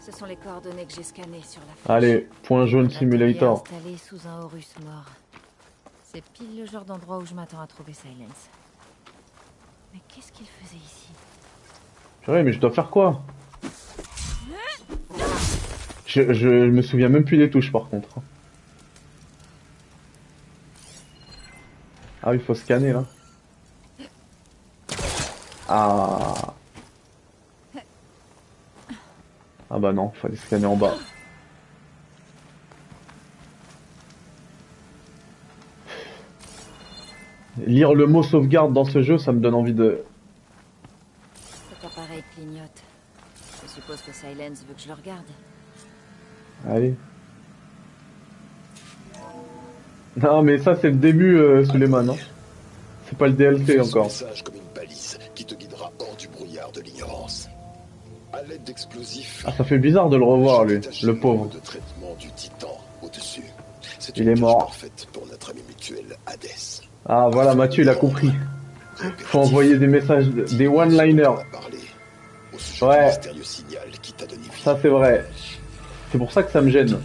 Ce 0.05 0.11
sont 0.11 0.25
les 0.25 0.35
coordonnées 0.35 0.85
que 0.85 0.93
j'ai 0.93 1.03
scannées 1.03 1.41
sur 1.47 1.61
la 1.61 1.73
fiche. 1.75 1.89
Allez, 1.89 2.27
point 2.43 2.65
jaune 2.65 2.89
simulator. 2.89 3.63
installé 3.63 3.97
sous 3.97 4.27
un 4.27 4.41
Horus 4.41 4.73
mort. 4.83 5.05
C'est 6.03 6.23
pile 6.31 6.59
le 6.59 6.65
genre 6.65 6.83
d'endroit 6.83 7.19
où 7.19 7.25
je 7.25 7.33
m'attends 7.33 7.61
à 7.61 7.67
trouver 7.67 7.93
Silence. 7.93 8.49
Mais 9.93 9.99
qu'est-ce 10.09 10.33
qu'il 10.33 10.45
faisait 10.45 10.75
ici? 10.75 11.07
Purée, 12.21 12.43
mais 12.43 12.51
je 12.51 12.59
dois 12.59 12.71
faire 12.71 12.89
quoi? 12.89 13.23
Je, 16.05 16.33
je 16.33 16.49
me 16.49 16.81
souviens 16.81 17.07
même 17.07 17.23
plus 17.23 17.37
des 17.37 17.49
touches 17.49 17.71
par 17.71 17.87
contre. 17.87 18.19
Ah 22.21 22.31
oui, 22.31 22.37
il 22.37 22.43
faut 22.43 22.55
scanner 22.55 22.91
là. 22.91 23.05
Ah. 25.69 26.53
Ah 29.75 29.79
bah 29.79 29.91
non, 29.91 30.11
fallait 30.11 30.35
scanner 30.35 30.67
en 30.67 30.75
bas. 30.75 30.93
Lire 37.65 37.95
le 37.95 38.05
mot 38.05 38.21
sauvegarde 38.21 38.71
dans 38.71 38.85
ce 38.85 39.01
jeu, 39.01 39.17
ça 39.17 39.31
me 39.31 39.39
donne 39.39 39.55
envie 39.55 39.73
de... 39.73 40.03
Cet 41.71 41.91
appareil 41.91 42.23
clignote. 42.35 42.83
Je 43.63 43.67
suppose 43.67 43.99
que 44.03 44.13
Silence 44.13 44.63
veut 44.67 44.75
que 44.75 44.81
je 44.81 44.89
le 44.89 44.93
regarde. 44.93 45.25
Allez. 46.69 46.93
Non, 50.17 50.43
mais 50.43 50.59
ça, 50.59 50.75
c'est 50.75 50.91
le 50.91 50.97
début, 50.97 51.35
euh, 51.35 51.65
Suleiman. 51.65 52.07
Hein. 52.11 52.15
C'est 53.07 53.17
pas 53.17 53.27
le 53.27 53.33
DLC 53.33 53.79
encore. 53.79 54.05
message 54.05 54.43
comme 54.43 54.55
une 54.55 54.72
Ah, 59.45 59.51
ça 59.57 59.63
fait 59.63 59.77
bizarre 59.77 60.09
de 60.09 60.17
le 60.17 60.23
revoir, 60.23 60.65
lui, 60.65 60.79
le 61.03 61.15
pauvre. 61.17 61.45
mots 61.45 61.51
de 61.53 61.59
traitement 61.59 62.15
du 62.19 62.27
titan 62.31 62.77
au-dessus. 63.01 63.43
C'est 63.99 64.17
Il 64.17 64.27
est 64.29 64.35
mort. 64.35 64.57
parfaite 64.67 65.07
pour 65.13 65.25
notre 65.27 65.51
ami 65.51 65.61
mutuel 65.67 66.03
Hadès. 66.25 66.81
Ah, 67.07 67.29
voilà, 67.31 67.55
Mathieu, 67.55 67.83
il 67.83 67.89
a 67.89 67.95
compris. 67.95 68.31
Faut 69.19 69.39
envoyer 69.39 69.77
des 69.77 69.87
messages, 69.87 70.27
des 70.27 70.67
one-liners. 70.67 71.29
Ouais. 72.81 73.11
Ça, 74.63 74.77
c'est 74.81 74.87
vrai. 74.89 75.25
C'est 76.11 76.17
pour 76.17 76.31
ça 76.31 76.43
que 76.43 76.51
ça 76.51 76.61
me 76.61 76.69
gêne. 76.69 76.99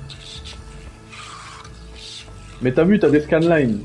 Mais 2.61 2.73
t'as 2.73 2.85
vu, 2.85 2.99
t'as 2.99 3.11
des 3.11 3.21
scanlines. 3.21 3.81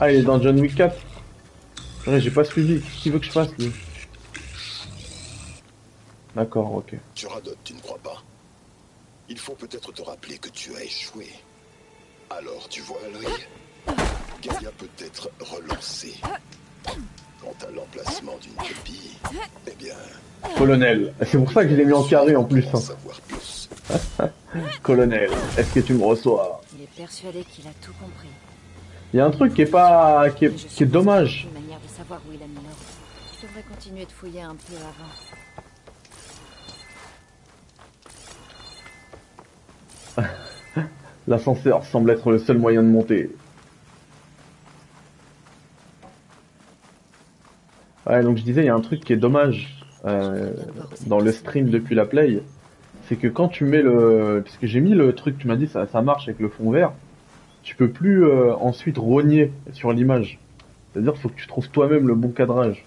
Ah, 0.00 0.10
il 0.12 0.20
est 0.20 0.22
dans 0.22 0.40
John 0.40 0.58
Wick 0.60 0.74
4. 0.76 0.96
Ouais, 2.06 2.20
j'ai 2.20 2.30
pas 2.30 2.44
suivi. 2.44 2.80
Qu'est-ce 2.80 3.02
qu'il 3.02 3.12
veut 3.12 3.18
que 3.18 3.26
je 3.26 3.30
fasse, 3.32 3.48
lui? 3.58 3.72
D'accord, 6.34 6.72
ok. 6.74 6.94
Tu 7.14 7.26
radotes, 7.26 7.58
tu 7.64 7.74
ne 7.74 7.80
crois 7.80 7.98
pas 7.98 8.22
Il 9.28 9.38
faut 9.38 9.54
peut-être 9.54 9.92
te 9.92 10.02
rappeler 10.02 10.38
que 10.38 10.48
tu 10.50 10.74
as 10.76 10.84
échoué. 10.84 11.26
Alors, 12.30 12.68
tu 12.68 12.80
vois 12.82 12.98
à 13.04 13.08
l'œil? 13.08 13.96
Gaïa 14.42 14.70
peut 14.78 14.88
être 15.04 15.30
relancée. 15.40 16.14
Quant 17.40 17.54
à 17.66 17.70
l'emplacement 17.72 18.36
d'une 18.40 18.54
copie, 18.54 19.16
eh 19.66 19.74
bien, 19.76 19.94
Colonel. 20.56 21.12
C'est 21.26 21.38
pour 21.38 21.50
ça 21.52 21.64
que 21.64 21.70
je 21.70 21.74
l'ai 21.76 21.84
mis 21.84 21.92
en 21.92 22.04
carré 22.04 22.36
en 22.36 22.44
plus. 22.44 22.64
hein. 22.72 22.76
savoir 22.80 23.20
plus. 23.22 23.68
Colonel, 24.82 25.30
est-ce 25.56 25.74
que 25.74 25.80
tu 25.80 25.94
me 25.94 26.04
reçois? 26.04 26.60
Il 26.76 26.84
est 26.84 26.96
persuadé 26.96 27.44
qu'il 27.44 27.66
a 27.66 27.72
tout 27.82 27.92
compris. 28.00 28.28
Il 29.14 29.16
y 29.16 29.20
a 29.20 29.26
un 29.26 29.30
truc 29.30 29.54
qui 29.54 29.62
est 29.62 29.70
pas... 29.70 30.28
qui 30.30 30.44
est, 30.44 30.50
qui 30.50 30.66
est 30.66 30.68
suppose 30.68 30.92
dommage. 30.92 31.30
qu'il 31.32 31.44
y 31.44 31.46
a 31.46 31.58
Une 31.58 31.64
manière 31.64 31.80
de 31.80 31.88
savoir 31.88 32.20
où 32.28 32.32
il 32.32 32.42
a 32.42 32.46
mis 32.46 32.54
l'or. 32.54 32.76
Je 33.40 33.46
devrais 33.46 33.62
continuer 33.62 34.04
de 34.04 34.10
fouiller 34.10 34.42
un 34.42 34.54
peu 34.54 34.74
avant. 40.16 40.28
L'ascenseur 41.26 41.84
semble 41.84 42.10
être 42.10 42.30
le 42.30 42.38
seul 42.38 42.58
moyen 42.58 42.82
de 42.82 42.88
monter. 42.88 43.30
Ouais, 48.06 48.22
donc 48.22 48.36
je 48.36 48.42
disais, 48.42 48.62
il 48.62 48.66
y 48.66 48.70
a 48.70 48.74
un 48.74 48.80
truc 48.80 49.00
qui 49.04 49.14
est 49.14 49.16
dommage 49.16 49.84
euh, 50.04 50.52
dans 51.06 51.20
le 51.20 51.32
stream 51.32 51.70
depuis 51.70 51.94
la 51.94 52.04
play, 52.04 52.42
c'est 53.06 53.16
que 53.16 53.26
quand 53.26 53.48
tu 53.48 53.64
mets 53.64 53.82
le, 53.82 54.42
puisque 54.44 54.66
j'ai 54.66 54.80
mis 54.80 54.94
le 54.94 55.14
truc, 55.14 55.38
tu 55.38 55.46
m'as 55.46 55.56
dit 55.56 55.66
ça, 55.66 55.86
ça 55.86 56.02
marche 56.02 56.28
avec 56.28 56.40
le 56.40 56.48
fond 56.48 56.70
vert, 56.70 56.92
tu 57.68 57.74
peux 57.74 57.90
plus 57.90 58.24
euh, 58.24 58.54
ensuite 58.54 58.96
rogner 58.96 59.52
sur 59.74 59.92
l'image. 59.92 60.38
C'est-à-dire, 60.90 61.14
faut 61.18 61.28
que 61.28 61.34
tu 61.34 61.46
trouves 61.46 61.68
toi-même 61.68 62.08
le 62.08 62.14
bon 62.14 62.30
cadrage. 62.30 62.82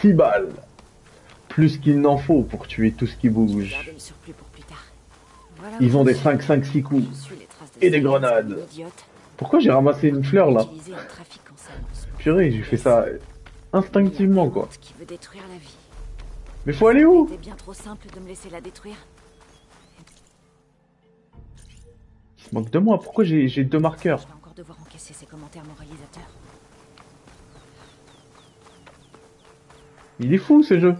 6 0.00 0.12
balles, 0.12 0.50
plus 1.48 1.78
qu'il 1.78 2.00
n'en 2.00 2.18
faut 2.18 2.42
pour 2.42 2.68
tuer 2.68 2.92
tout 2.92 3.08
ce 3.08 3.16
qui 3.16 3.30
bouge. 3.30 3.74
Ils 5.80 5.96
ont 5.96 6.04
des 6.04 6.14
je 6.14 6.20
5, 6.20 6.40
5, 6.40 6.64
6 6.66 6.82
coups. 6.84 7.04
Et 7.80 7.90
des 7.90 8.00
grenades. 8.00 8.60
Pourquoi 9.36 9.58
j'ai 9.58 9.72
ramassé 9.72 10.06
une 10.06 10.22
fleur 10.22 10.52
là. 10.52 10.66
Purée, 12.18 12.52
j'ai 12.52 12.62
fait 12.62 12.76
ça 12.76 13.06
instinctivement 13.72 14.48
quoi. 14.50 14.68
Mais 16.64 16.72
faut 16.72 16.86
aller 16.86 17.04
où 17.04 17.26
C'était 17.28 17.42
bien 17.42 17.56
trop 17.56 17.74
simple 17.74 18.06
de 18.14 18.20
me 18.20 18.28
laisser 18.28 18.50
la 18.50 18.60
détruire. 18.60 18.94
Il 22.44 22.50
se 22.50 22.54
manque 22.54 22.70
de 22.70 22.78
moi, 22.78 23.00
pourquoi 23.00 23.24
j'ai 23.24 23.48
j'ai 23.48 23.64
deux 23.64 23.78
marqueurs? 23.78 24.18
Je 24.18 24.26
vais 24.26 24.32
encore 24.34 24.54
devoir 24.54 24.78
encaisser 24.80 25.14
ces 25.14 25.26
commentaires 25.26 25.64
moralisateurs. 25.64 26.28
Il 30.20 30.32
est 30.32 30.38
fou 30.38 30.62
ce 30.62 30.78
jeu. 30.78 30.94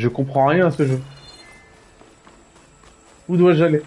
Je 0.00 0.08
comprends 0.08 0.46
rien 0.46 0.66
à 0.66 0.70
ce 0.70 0.86
jeu. 0.86 1.02
Où 3.28 3.36
dois-je 3.36 3.62
aller? 3.62 3.82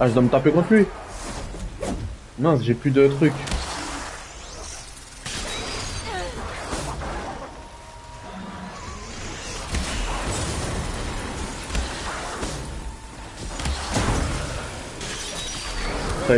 Ah, 0.00 0.08
je 0.08 0.14
dois 0.14 0.22
me 0.22 0.28
taper 0.30 0.50
contre 0.50 0.72
lui. 0.72 0.86
Mince, 2.38 2.62
j'ai 2.62 2.72
plus 2.72 2.90
de 2.90 3.06
trucs. 3.08 3.34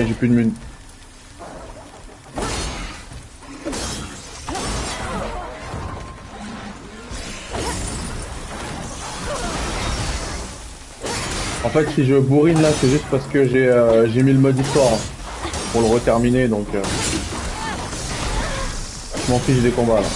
J'ai 0.07 0.15
plus 0.15 0.29
de 0.29 0.35
mun. 0.35 0.51
En 11.65 11.71
fait, 11.71 11.89
si 11.95 12.07
je 12.07 12.15
bourrine 12.15 12.63
là, 12.63 12.69
c'est 12.81 12.89
juste 12.89 13.07
parce 13.11 13.27
que 13.27 13.49
j'ai 13.49 13.67
euh, 13.67 14.07
mis 14.07 14.33
le 14.33 14.39
mode 14.39 14.59
histoire 14.59 14.93
hein, 14.93 15.49
pour 15.73 15.81
le 15.81 15.89
reterminer, 15.89 16.47
donc 16.47 16.67
euh, 16.75 16.83
je 19.27 19.33
m'en 19.33 19.39
fiche 19.41 19.59
des 19.59 19.71
combats 19.71 20.01
là. 20.01 20.07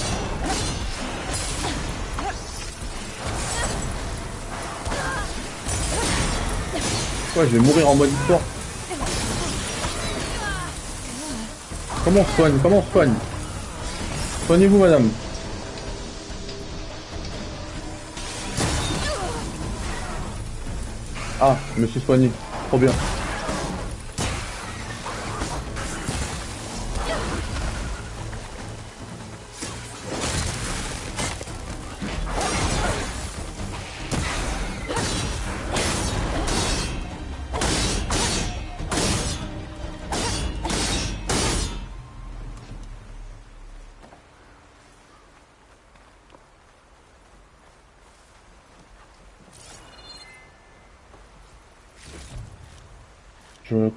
Ouais, 7.36 7.46
je 7.50 7.56
vais 7.56 7.58
mourir 7.58 7.88
en 7.88 7.96
mode 7.96 8.10
histoire. 8.20 8.40
Comment 12.04 12.20
on 12.20 12.36
soigne 12.36 12.58
Comment 12.62 12.78
on 12.78 12.92
soigne 12.92 13.14
Soignez-vous, 14.46 14.78
madame. 14.78 15.08
Ah, 21.40 21.56
je 21.76 21.82
me 21.82 21.86
suis 21.86 22.00
soigné. 22.00 22.30
Trop 22.68 22.78
bien. 22.78 22.90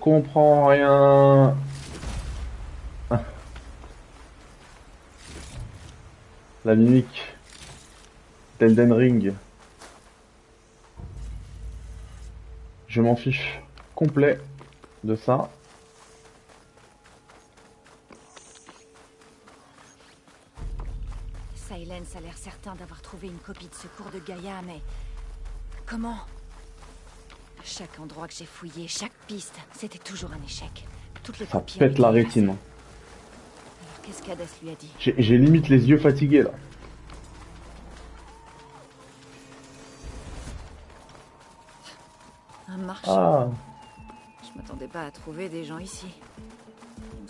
Comprends 0.05 0.67
rien. 0.67 1.57
Ah. 3.09 3.23
La 6.63 6.75
mimique 6.75 7.23
d'Elden 8.59 8.93
Ring. 8.93 9.33
Je 12.87 13.01
m'en 13.01 13.15
fiche 13.15 13.59
complet 13.95 14.39
de 15.03 15.15
ça. 15.15 15.49
Silence 21.55 22.15
a 22.15 22.19
l'air 22.19 22.37
certain 22.37 22.75
d'avoir 22.75 23.01
trouvé 23.01 23.27
une 23.27 23.39
copie 23.39 23.67
de 23.67 23.73
secours 23.73 24.11
de 24.11 24.19
Gaïa, 24.19 24.61
mais... 24.67 24.81
Comment 25.87 26.19
chaque 27.65 27.99
endroit 27.99 28.27
que 28.27 28.33
j'ai 28.35 28.45
fouillé, 28.45 28.87
chaque 28.87 29.11
piste, 29.27 29.55
c'était 29.75 29.97
toujours 29.97 30.29
un 30.31 30.45
échec. 30.45 30.85
Toutes 31.23 31.39
les 31.39 31.47
Ça 31.47 31.59
pète 31.59 31.97
la 31.97 32.11
rétine. 32.11 32.51
Hein. 32.51 32.57
Alors 33.81 34.01
qu'est-ce 34.03 34.21
qu'Adas 34.21 34.55
lui 34.61 34.69
a 34.69 34.75
dit 34.75 34.91
J'ai 34.99 35.37
limite 35.39 35.67
les 35.67 35.89
yeux 35.89 35.97
fatigués 35.97 36.43
là. 36.43 36.51
Un 42.67 42.77
marchand. 42.77 43.17
Ah. 43.17 43.49
Je 44.43 44.57
m'attendais 44.57 44.87
pas 44.87 45.01
à 45.01 45.11
trouver 45.11 45.49
des 45.49 45.63
gens 45.63 45.79
ici. 45.79 46.07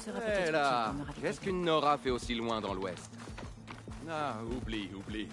Eh 0.08 0.52
là 0.52 0.94
Qu'est-ce 1.22 1.40
qu'une 1.40 1.64
Nora 1.64 1.98
fait 1.98 2.10
aussi 2.10 2.36
loin 2.36 2.60
dans 2.60 2.74
l'ouest? 2.74 3.10
Ah, 4.10 4.36
oublie, 4.52 4.90
oublie. 4.94 5.30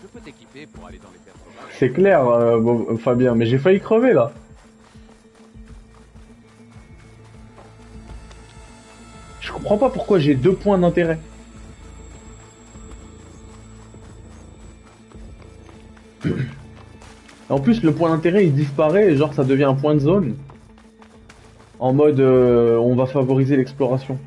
Je 0.00 0.06
peux 0.06 0.20
t'équiper 0.20 0.66
pour 0.68 0.86
aller 0.86 0.98
dans 0.98 1.10
les 1.10 1.18
terres 1.18 1.34
c'est 1.78 1.90
clair, 1.90 2.26
euh, 2.28 2.60
bon, 2.60 2.96
Fabien, 2.96 3.34
mais 3.34 3.46
j'ai 3.46 3.58
failli 3.58 3.80
crever 3.80 4.12
là. 4.12 4.32
Je 9.40 9.50
comprends 9.50 9.78
pas 9.78 9.90
pourquoi 9.90 10.18
j'ai 10.18 10.34
deux 10.34 10.54
points 10.54 10.78
d'intérêt. 10.78 11.18
En 17.48 17.58
plus, 17.58 17.82
le 17.82 17.92
point 17.92 18.10
d'intérêt 18.10 18.46
il 18.46 18.54
disparaît 18.54 19.14
genre 19.16 19.34
ça 19.34 19.44
devient 19.44 19.64
un 19.64 19.74
point 19.74 19.94
de 19.94 20.00
zone. 20.00 20.36
En 21.80 21.92
mode 21.92 22.20
euh, 22.20 22.76
on 22.78 22.94
va 22.94 23.06
favoriser 23.06 23.56
l'exploration. 23.56 24.18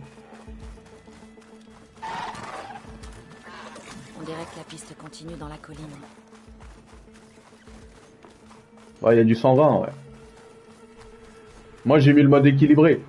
On 4.19 4.23
dirait 4.25 4.43
que 4.43 4.57
la 4.57 4.63
piste 4.69 4.95
continue 4.97 5.35
dans 5.39 5.47
la 5.47 5.57
colline. 5.57 5.79
Ouais, 9.05 9.13
il 9.13 9.17
y 9.19 9.21
a 9.21 9.23
du 9.23 9.35
120, 9.35 9.81
ouais. 9.81 9.89
Moi 11.85 11.99
j'ai 11.99 12.11
mis 12.11 12.23
le 12.23 12.27
mode 12.27 12.47
équilibré. 12.47 12.95
Des 12.95 13.01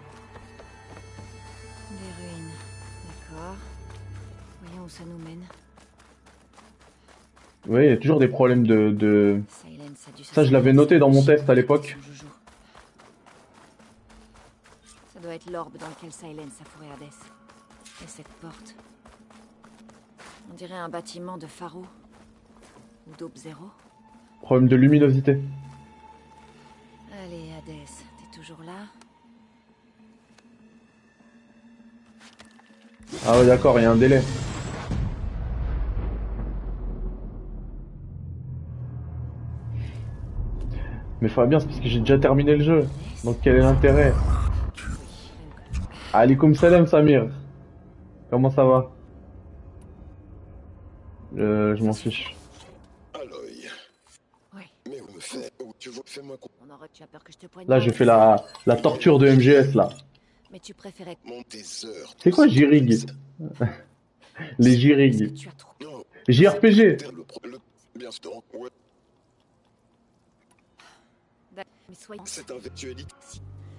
ruines. 2.18 2.50
D'accord. 3.06 3.56
Voyons 4.62 4.85
où 4.85 4.88
ça 4.90 5.04
nous 5.06 5.16
mène. 5.16 5.46
Ouais, 7.66 7.87
il 7.87 7.90
y 7.90 7.94
a 7.94 7.96
toujours 7.96 8.18
des 8.18 8.28
problèmes 8.28 8.66
de, 8.66 9.40
Ça, 10.22 10.44
je 10.44 10.52
l'avais 10.52 10.74
noté 10.74 10.98
dans 10.98 11.09
mon 11.09 11.24
test 11.24 11.48
à 11.48 11.54
l'époque. 11.54 11.96
Ça 15.14 15.20
doit 15.20 15.35
être 15.35 15.50
l'orbe 15.50 15.78
dans 15.78 15.88
lequel 15.88 16.12
Silence 16.12 16.61
a 16.61 16.64
fourré 16.66 16.88
Hades. 16.92 17.09
Et 18.04 18.06
cette 18.06 18.28
porte. 18.42 18.76
On 20.52 20.54
dirait 20.54 20.74
un 20.74 20.90
bâtiment 20.90 21.38
de 21.38 21.46
Pharo. 21.46 21.87
Ou 23.09 23.16
d'Aube 23.16 23.37
Zéro. 23.37 23.70
Problème 24.42 24.68
de 24.68 24.76
luminosité. 24.76 25.40
Allez, 27.26 27.50
Hades, 27.58 27.88
t'es 28.18 28.38
toujours 28.38 28.62
là 28.64 28.86
Ah 33.26 33.36
ouais, 33.36 33.46
d'accord, 33.46 33.80
il 33.80 33.82
y 33.82 33.84
a 33.84 33.90
un 33.90 33.96
délai. 33.96 34.22
Mais 41.20 41.28
Fabien, 41.28 41.58
c'est 41.60 41.66
parce 41.66 41.80
que 41.80 41.88
j'ai 41.88 42.00
déjà 42.00 42.18
terminé 42.18 42.56
le 42.56 42.62
jeu. 42.64 42.86
Donc 43.24 43.38
quel 43.42 43.56
est 43.56 43.60
l'intérêt 43.60 44.12
Alikoum 46.12 46.54
salam 46.54 46.86
Samir. 46.86 47.28
Comment 48.30 48.50
ça 48.50 48.64
va 48.64 48.90
euh, 51.38 51.74
Je 51.76 51.84
m'en 51.84 51.92
fiche. 51.92 52.34
Aloy, 53.14 53.66
Oui. 54.54 54.62
mais 54.88 55.00
où 55.00 55.14
me 55.14 55.20
fais 55.20 55.50
où 55.64 55.72
tu 55.78 55.90
vois 55.90 56.02
Fais-moi 56.06 56.36
con- 56.38 56.48
On 56.66 56.70
aurait 56.74 56.86
tu 56.96 57.02
as 57.02 57.06
peur 57.06 57.22
que 57.22 57.30
je 57.30 57.37
te 57.37 57.46
poigne. 57.46 57.68
Là, 57.68 57.78
je 57.78 57.90
fais 57.90 58.06
la, 58.06 58.42
la 58.64 58.76
torture 58.76 59.18
de 59.18 59.28
MGS, 59.28 59.74
là. 59.74 59.90
Mais 60.50 60.59
tu 60.59 60.72
préférais. 60.72 61.18
mon 61.26 61.40
heures. 61.40 62.14
C'est 62.22 62.30
quoi 62.30 62.48
Jirig 62.48 63.04
Les 64.59 64.78
Jirig. 64.78 65.37
JRPG. 66.26 66.96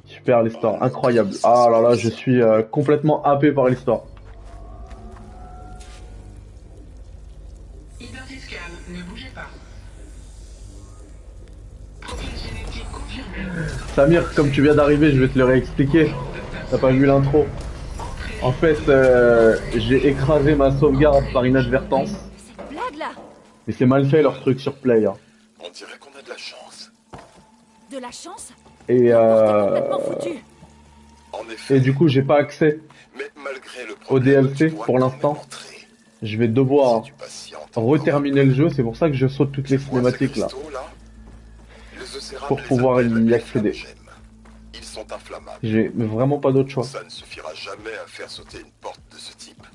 Super 0.06 0.44
l'histoire, 0.44 0.84
incroyable. 0.84 1.32
Ah 1.44 1.68
là 1.72 1.82
là, 1.82 1.96
je 1.96 2.10
suis 2.10 2.42
euh, 2.42 2.62
complètement 2.62 3.24
happé 3.24 3.52
par 3.52 3.68
l'histoire. 3.68 4.04
Samir, 13.96 14.34
comme 14.36 14.52
tu 14.52 14.62
viens 14.62 14.76
d'arriver, 14.76 15.12
je 15.12 15.20
vais 15.22 15.28
te 15.28 15.38
le 15.38 15.46
réexpliquer. 15.46 16.12
T'as 16.70 16.78
pas 16.78 16.92
vu 16.92 17.06
l'intro. 17.06 17.46
En 18.42 18.52
fait, 18.52 18.78
euh, 18.88 19.58
j'ai 19.76 20.08
écrasé 20.08 20.54
ma 20.56 20.72
sauvegarde 20.78 21.26
par 21.34 21.46
inadvertance. 21.46 22.10
Cette 22.12 22.70
blague 22.70 22.98
là 23.00 23.10
Et 23.68 23.72
c'est 23.72 23.86
mal 23.86 24.06
fait 24.08 24.22
leur 24.22 24.40
truc 24.42 24.60
sur 24.60 24.76
Play. 24.76 25.06
hein. 25.06 25.14
On 25.60 25.70
dirait 25.72 25.98
qu'on 26.00 26.18
a 26.18 26.22
de 26.22 26.30
la 26.30 26.38
chance. 26.38 26.92
De 27.92 27.98
la 27.98 28.12
chance 28.12 28.54
Et, 28.88 29.12
euh, 29.12 29.66
complètement 29.66 30.00
foutu 30.00 30.30
En 31.34 31.50
effet, 31.52 31.78
et 31.78 31.80
du 31.80 31.96
coup, 31.96 32.08
j'ai 32.08 32.22
pas 32.22 32.38
accès. 32.38 32.80
mais 33.18 33.26
malgré 33.44 33.86
le 33.88 33.96
Au 34.10 34.20
DLC, 34.20 34.70
pour 34.70 35.00
l'instant. 35.00 35.42
Je 36.22 36.38
vais 36.38 36.48
devoir 36.48 37.04
Si 37.28 37.54
reterminer 37.76 38.44
le 38.44 38.54
jeu. 38.54 38.70
C'est 38.70 38.84
pour 38.84 38.96
ça 38.98 39.08
que 39.08 39.16
je 39.16 39.28
saute 39.28 39.52
toutes 39.52 39.70
les 39.70 39.78
cinématiques 39.78 40.36
là. 40.36 40.48
Pour 42.48 42.62
pouvoir 42.64 43.02
y 43.02 43.34
accéder. 43.34 43.74
flammes 43.74 43.94
gemmes. 43.96 44.08
Ils 44.74 44.84
sont 44.84 45.12
inflammables. 45.12 45.58
J'ai 45.64 45.92
vraiment 45.96 46.40
pas 46.40 46.52
d'autre 46.52 46.70
choix. 46.70 46.84
Ça 46.84 47.04
ne 47.04 47.10
suffira 47.10 47.54
jamais 47.54 47.94
à 48.04 48.08
faire 48.08 48.30
sauter 48.30 48.60
une 48.60 48.72
porte 48.82 49.02
de 49.12 49.18
ce 49.18 49.36
type. 49.36 49.66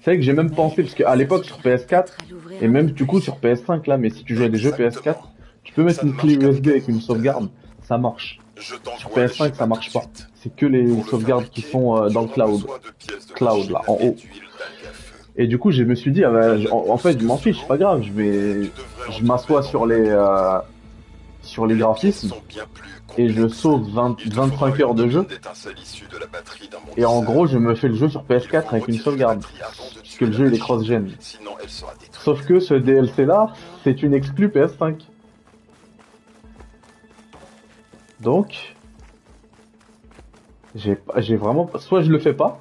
C'est 0.00 0.10
vrai 0.10 0.18
que 0.18 0.22
j'ai 0.22 0.34
même 0.34 0.50
pensé, 0.50 0.82
parce 0.82 0.94
qu'à 0.94 1.16
l'époque 1.16 1.46
sur 1.46 1.60
PS4, 1.60 1.94
À 1.94 2.04
l'ouvrir 2.30 2.62
et 2.62 2.68
même 2.68 2.90
du 2.90 3.06
coup 3.06 3.20
sur 3.20 3.38
PS5 3.38 3.88
là, 3.88 3.96
mais 3.96 4.10
si 4.10 4.22
tu 4.22 4.36
joues 4.36 4.44
à 4.44 4.48
des 4.50 4.58
jeux 4.58 4.72
PS4, 4.72 5.16
tu 5.62 5.72
peux 5.72 5.82
mettre 5.82 6.04
une 6.04 6.14
clé 6.14 6.34
USB 6.34 6.68
avec 6.68 6.88
une 6.88 6.96
un 6.96 7.00
sauvegarde, 7.00 7.48
ça 7.82 7.96
marche. 7.96 8.38
Sur 8.58 8.80
t'envoie 8.82 9.22
le 9.22 9.28
PS5 9.28 9.54
ça 9.54 9.66
marche 9.66 9.92
pas. 9.94 10.02
C'est 10.34 10.54
que 10.54 10.66
les 10.66 10.86
sauvegardes 11.04 11.48
qui 11.48 11.62
sont 11.62 11.96
euh, 11.96 12.10
dans 12.10 12.20
le 12.22 12.28
cloud. 12.28 12.66
Cloud, 13.34 13.70
là, 13.70 13.80
en 13.88 13.94
haut. 13.94 14.16
Et 15.36 15.46
du 15.46 15.58
coup 15.58 15.70
je 15.70 15.82
me 15.84 15.94
suis 15.94 16.12
dit, 16.12 16.22
ah 16.22 16.30
bah, 16.30 16.54
en, 16.70 16.90
en 16.90 16.98
fait 16.98 17.18
je 17.18 17.24
m'en 17.24 17.38
fiche, 17.38 17.58
c'est 17.60 17.66
pas 17.66 17.78
grave, 17.78 18.02
je 18.02 18.12
vais, 18.12 18.70
je 19.10 19.24
m'assois 19.24 19.62
sur 19.62 19.86
les, 19.86 20.04
euh, 20.06 20.58
sur 21.44 21.66
les 21.66 21.76
graphismes 21.76 22.32
et 23.16 23.28
je 23.28 23.46
sauve 23.48 23.88
20, 23.90 24.16
Il 24.24 24.30
te 24.30 24.34
25 24.34 24.56
faudra 24.56 24.80
heures 24.82 24.94
de 24.94 25.08
jeu. 25.08 25.26
Et 26.96 27.04
en 27.04 27.22
gros 27.22 27.46
je 27.46 27.58
me 27.58 27.74
fais 27.74 27.88
le 27.88 27.94
jeu 27.94 28.08
sur 28.08 28.24
Il 28.28 28.34
PS4 28.36 28.62
faut 28.62 28.68
avec 28.74 28.88
une 28.88 28.98
sauvegarde. 28.98 29.40
batterie 29.40 29.62
avant 29.62 29.88
de 29.90 29.94
Parce 29.94 30.08
tuer 30.08 30.18
que 30.18 30.24
le 30.24 30.32
jeu 30.32 30.46
il 30.48 30.54
est 30.54 30.58
cross-gen. 30.58 31.10
Sauf 32.12 32.44
que 32.46 32.58
ce 32.60 32.74
DLC 32.74 33.24
là, 33.24 33.52
c'est 33.84 34.02
une 34.02 34.14
exclue 34.14 34.48
PS5. 34.48 35.00
Donc, 38.20 38.74
j'ai 40.74 40.94
pas- 40.96 41.20
j'ai 41.20 41.36
vraiment, 41.36 41.70
soit 41.78 42.02
je 42.02 42.10
le 42.10 42.18
fais 42.18 42.32
pas, 42.32 42.60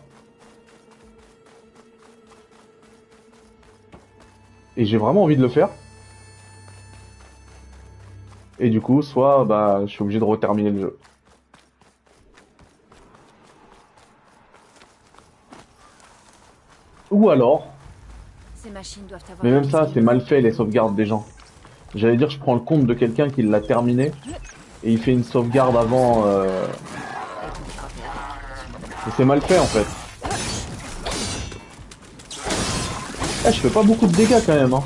et 4.76 4.86
j'ai 4.86 4.98
vraiment 4.98 5.24
envie 5.24 5.38
de 5.38 5.42
le 5.42 5.48
faire, 5.48 5.70
et 8.60 8.70
du 8.70 8.82
coup, 8.82 9.02
soit 9.02 9.46
bah 9.46 9.82
je 9.86 9.92
suis 9.92 10.02
obligé 10.02 10.20
de 10.20 10.24
reterminer 10.24 10.72
le 10.72 10.82
jeu. 10.82 10.98
Ou 17.12 17.30
alors, 17.30 17.68
Ces 18.56 18.72
machines 18.72 19.06
doivent 19.08 19.22
avoir. 19.24 19.44
mais 19.44 19.52
même 19.52 19.70
ça, 19.70 19.88
c'est 19.94 20.02
mal 20.02 20.22
fait 20.22 20.42
les 20.42 20.52
sauvegardes 20.52 20.96
des 20.96 21.06
gens. 21.06 21.26
J'allais 21.94 22.18
dire, 22.18 22.30
je 22.30 22.40
prends 22.40 22.56
le 22.56 22.60
compte 22.60 22.88
de 22.88 22.94
quelqu'un 22.96 23.30
qui 23.30 23.44
l'a 23.44 23.62
terminé 23.62 24.12
et 24.84 24.92
il 24.92 24.98
fait 24.98 25.12
une 25.12 25.24
sauvegarde 25.24 25.78
avant. 25.78 26.24
Euh... 26.26 26.66
et 29.08 29.12
c'est 29.16 29.26
mal 29.26 29.42
fait 29.42 29.60
en 29.60 29.66
fait. 29.66 29.86
Eh, 33.46 33.52
je 33.52 33.60
fais 33.60 33.70
pas 33.70 33.84
beaucoup 33.84 34.08
de 34.08 34.16
dégâts 34.16 34.42
quand 34.46 34.56
même. 34.56 34.74
Hein. 34.74 34.84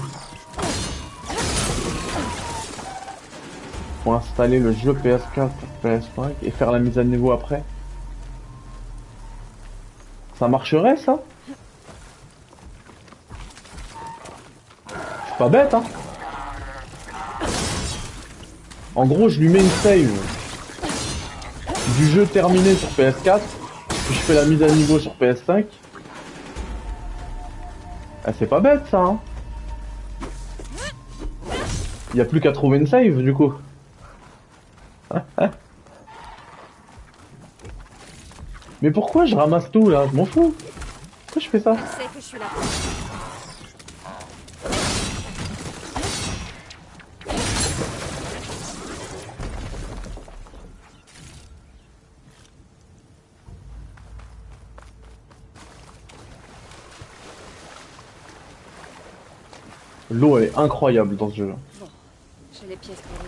Installer 4.14 4.60
le 4.60 4.72
jeu 4.74 4.94
PS4 4.94 5.50
pour 5.50 5.70
PS5 5.84 6.32
et 6.44 6.52
faire 6.52 6.72
la 6.72 6.80
mise 6.80 6.98
à 6.98 7.04
niveau 7.04 7.32
après. 7.32 7.64
Ça 10.40 10.48
marcherait 10.48 10.98
ça? 10.98 11.20
C'est 14.88 15.38
pas 15.38 15.50
bête, 15.50 15.74
hein? 15.74 15.84
En 18.96 19.06
gros, 19.06 19.30
je 19.30 19.40
lui 19.40 19.50
mets 19.50 19.62
une 19.62 19.70
save 19.70 20.12
du 21.98 22.08
jeu 22.10 22.26
terminé 22.26 22.76
sur 22.76 22.90
PS4, 22.90 23.40
puis 23.88 24.16
je 24.16 24.20
fais 24.20 24.34
la 24.34 24.46
mise 24.46 24.62
à 24.64 24.68
niveau 24.68 25.00
sur 25.00 25.14
PS5. 25.14 25.66
Ah, 28.26 28.32
c'est 28.38 28.48
pas 28.48 28.60
bête, 28.60 28.82
ça, 28.90 29.00
hein? 29.00 29.20
Il 32.14 32.18
y 32.18 32.22
a 32.22 32.26
plus 32.26 32.42
qu'à 32.42 32.52
trouver 32.52 32.78
une 32.78 32.88
save, 32.88 33.22
du 33.22 33.34
coup. 33.34 33.54
Mais 38.82 38.92
pourquoi 38.92 39.26
je 39.26 39.36
ramasse 39.36 39.72
tout 39.72 39.90
là? 39.90 40.06
Je 40.12 40.16
m'en 40.16 40.26
fous. 40.26 40.56
Pourquoi 41.26 41.42
je 41.42 41.50
fais 41.50 41.60
ça? 41.60 41.76
L'eau 60.10 60.38
est 60.40 60.58
incroyable 60.58 61.18
dans 61.18 61.30
ce 61.30 61.36
jeu 61.36 61.48
là. 61.48 61.56
Bon, 61.80 61.88
j'ai 62.54 62.68
les 62.68 62.78
pièces 62.78 63.02
pour 63.02 63.26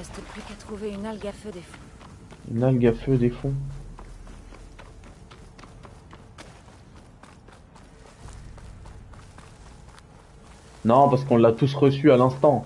reste 0.00 0.22
plus 0.32 0.40
qu'à 0.40 0.54
trouver 0.54 0.92
une 0.92 1.04
algue 1.04 1.26
à 1.26 1.32
feu 1.32 1.50
des 1.50 1.60
fonds. 1.60 1.78
Une 2.50 2.64
algue 2.64 2.86
à 2.86 2.94
feu 2.94 3.18
des 3.18 3.28
fonds. 3.28 3.52
Non, 10.86 11.10
parce 11.10 11.22
qu'on 11.24 11.36
l'a 11.36 11.52
tous 11.52 11.74
reçu 11.74 12.10
à 12.10 12.16
l'instant. 12.16 12.64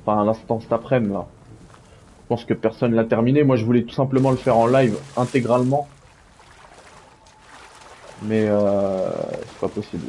Enfin, 0.00 0.22
à 0.22 0.24
l'instant 0.24 0.60
cet 0.60 0.72
après-midi, 0.72 1.12
là. 1.12 1.26
Je 2.22 2.28
pense 2.28 2.46
que 2.46 2.54
personne 2.54 2.94
l'a 2.94 3.04
terminé. 3.04 3.44
Moi, 3.44 3.56
je 3.56 3.66
voulais 3.66 3.82
tout 3.82 3.94
simplement 3.94 4.30
le 4.30 4.38
faire 4.38 4.56
en 4.56 4.66
live 4.66 4.96
intégralement. 5.18 5.88
Mais 8.22 8.46
euh, 8.46 9.10
c'est 9.46 9.60
pas 9.60 9.68
possible. 9.68 10.06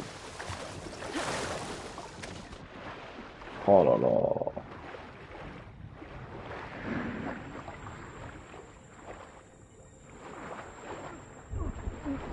Oh 3.66 3.84
là 3.84 3.98
là. 4.00 4.51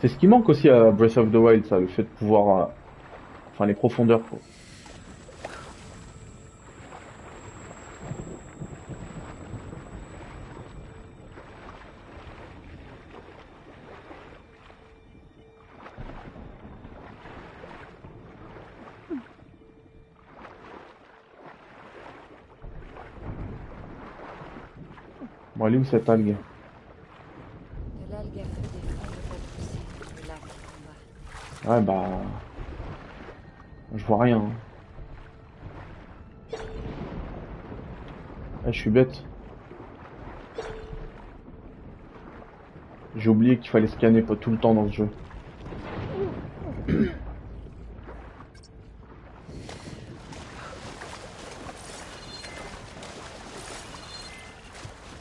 C'est 0.02 0.08
ce 0.08 0.18
qui 0.18 0.28
manque 0.28 0.48
aussi 0.50 0.70
à 0.70 0.92
Breath 0.92 1.18
of 1.18 1.32
the 1.32 1.36
Wild, 1.36 1.66
ça, 1.66 1.80
le 1.80 1.88
fait 1.88 2.04
de 2.04 2.08
pouvoir... 2.08 2.62
euh, 2.62 2.66
Enfin, 3.54 3.66
les 3.66 3.74
profondeurs, 3.74 4.22
quoi 4.30 4.40
De 28.00 28.14
l'algue 28.14 28.40
à 28.40 28.44
feu 28.44 28.62
des 28.74 28.88
fonds 28.88 29.06
de 29.06 29.22
pas 29.28 29.36
pousser. 29.58 29.80
Le 30.22 30.28
lac 30.28 30.40
en 30.42 30.78
bas. 30.86 31.59
Ouais, 31.70 31.82
bah... 31.82 32.04
Je 33.96 34.04
vois 34.04 34.24
rien. 34.24 34.42
Ah, 38.66 38.72
je 38.72 38.80
suis 38.80 38.90
bête. 38.90 39.24
J'ai 43.16 43.30
oublié 43.30 43.58
qu'il 43.58 43.70
fallait 43.70 43.86
scanner 43.86 44.24
pas 44.24 44.36
tout 44.36 44.50
le 44.50 44.58
temps 44.58 44.74
dans 44.74 44.88
ce 44.88 44.94
jeu. 44.94 45.10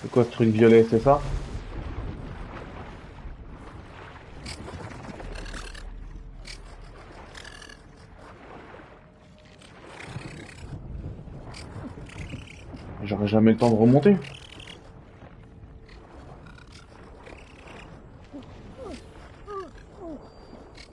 C'est 0.01 0.11
quoi 0.11 0.25
ce 0.25 0.31
truc 0.31 0.49
violet, 0.49 0.87
c'est 0.89 1.01
ça? 1.01 1.21
J'aurai 13.09 13.27
jamais 13.27 13.53
le 13.53 13.57
temps 13.57 13.71
de 13.71 13.75
remonter. 13.75 14.19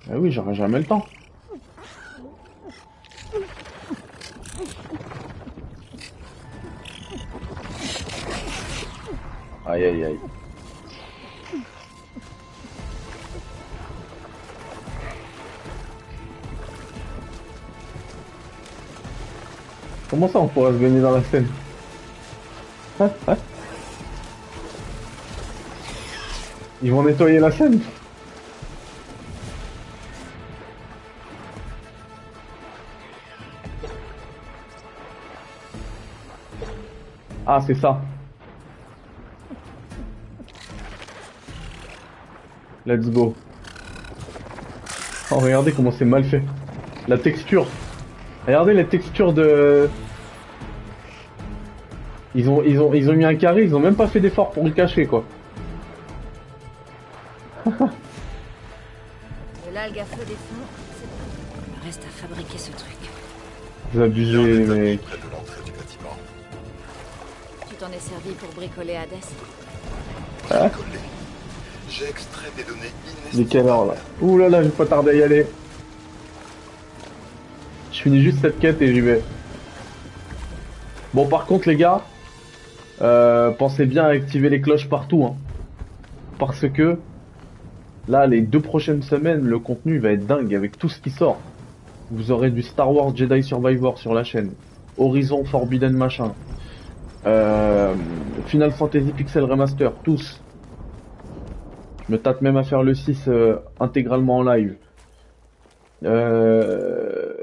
Ah 0.10 0.14
oui, 0.18 0.32
j'aurai 0.32 0.56
jamais 0.56 0.80
le 0.80 0.86
temps. 0.86 1.06
Aïe 9.66 9.84
aïe 9.84 10.04
aïe. 10.06 10.20
Comment 20.10 20.30
ça 20.30 20.40
on 20.40 20.48
pourrait 20.48 20.72
se 20.72 20.78
baigner 20.78 21.02
dans 21.02 21.12
la 21.12 21.22
Seine? 21.24 21.50
Ils 26.82 26.92
vont 26.92 27.04
nettoyer 27.04 27.40
la 27.40 27.52
Seine 27.52 27.80
Ah 37.48 37.62
c'est 37.66 37.76
ça. 37.76 38.02
Let's 42.88 43.10
go. 43.10 43.36
Oh 45.32 45.36
regardez 45.38 45.72
comment 45.72 45.92
c'est 45.92 46.06
mal 46.06 46.24
fait. 46.24 46.42
La 47.08 47.18
texture. 47.18 47.68
Regardez 48.48 48.74
la 48.74 48.84
texture 48.84 49.34
de... 49.34 49.90
Ils 52.36 52.50
ont, 52.50 52.62
ils 52.64 52.80
ont, 52.80 52.94
ils 52.94 53.10
ont 53.10 53.14
mis 53.14 53.26
un 53.26 53.36
carré, 53.36 53.64
ils 53.64 53.74
ont 53.76 53.80
même 53.80 53.96
pas 53.96 54.08
fait 54.08 54.20
d'effort 54.20 54.52
pour 54.52 54.66
le 54.66 54.72
cacher 54.72 55.06
quoi. 55.06 55.24
Feu 60.04 60.26
des 60.28 60.34
fonds. 60.34 60.68
Il 61.82 61.86
reste 61.86 62.04
à 62.04 62.10
fabriquer 62.10 62.58
ce 62.58 62.72
truc. 62.72 62.98
Vous 63.94 64.02
abusez 64.02 64.98
bâtiment. 64.98 66.18
Tu 67.70 67.76
t'en 67.76 67.88
es 67.88 68.00
servi 68.00 68.32
pour 68.32 68.50
bricoler 68.54 68.96
Hades 68.96 69.10
Collé. 70.50 71.00
J'ai 71.90 72.10
extrait 72.10 72.52
des 72.58 72.64
données 72.64 72.92
quelle 73.50 73.68
heure 73.68 73.86
là 73.86 73.96
Ouh 74.22 74.38
là 74.38 74.50
là, 74.50 74.62
je 74.62 74.68
vais 74.68 74.74
pas 74.74 74.86
tarder 74.86 75.12
à 75.12 75.14
y 75.16 75.24
aller. 75.24 75.46
Je 77.92 78.02
finis 78.02 78.22
juste 78.22 78.40
cette 78.42 78.60
quête 78.60 78.82
et 78.82 78.94
j'y 78.94 79.02
vais. 79.02 79.22
Bon 81.14 81.28
par 81.28 81.46
contre 81.46 81.70
les 81.70 81.76
gars, 81.76 82.02
euh, 83.02 83.52
pensez 83.52 83.86
bien 83.86 84.06
à 84.06 84.10
activer 84.10 84.50
les 84.50 84.62
cloches 84.62 84.90
partout. 84.90 85.26
Hein. 85.26 85.36
Parce 86.40 86.68
que 86.70 86.98
là 88.08 88.28
les 88.28 88.42
deux 88.42 88.60
prochaines 88.60 89.02
semaines 89.02 89.46
le 89.46 89.60
contenu 89.60 90.00
va 90.00 90.12
être 90.12 90.26
dingue 90.26 90.54
avec 90.54 90.78
tout 90.78 90.90
ce 90.90 91.00
qui 91.00 91.10
sort. 91.10 91.40
Vous 92.12 92.32
aurez 92.32 92.52
du 92.52 92.62
Star 92.62 92.94
Wars 92.94 93.16
Jedi 93.16 93.44
Survivor 93.44 93.98
sur 93.98 94.14
la 94.14 94.24
chaîne. 94.24 94.52
Horizon 94.98 95.44
Forbidden 95.44 95.94
machin. 95.94 96.34
Euh, 97.26 97.96
Final 98.46 98.72
Fantasy 98.72 99.12
Pixel 99.12 99.44
Remaster, 99.44 99.92
tous. 100.04 100.42
Je 102.08 102.14
me 102.14 102.20
tâte 102.20 102.42
même 102.42 102.58
à 102.58 102.64
faire 102.64 102.84
le 102.84 102.94
6 102.94 103.28
euh, 103.28 103.58
intégralement 103.80 104.38
en 104.38 104.44
live. 104.44 104.76
Euh... 106.04 107.34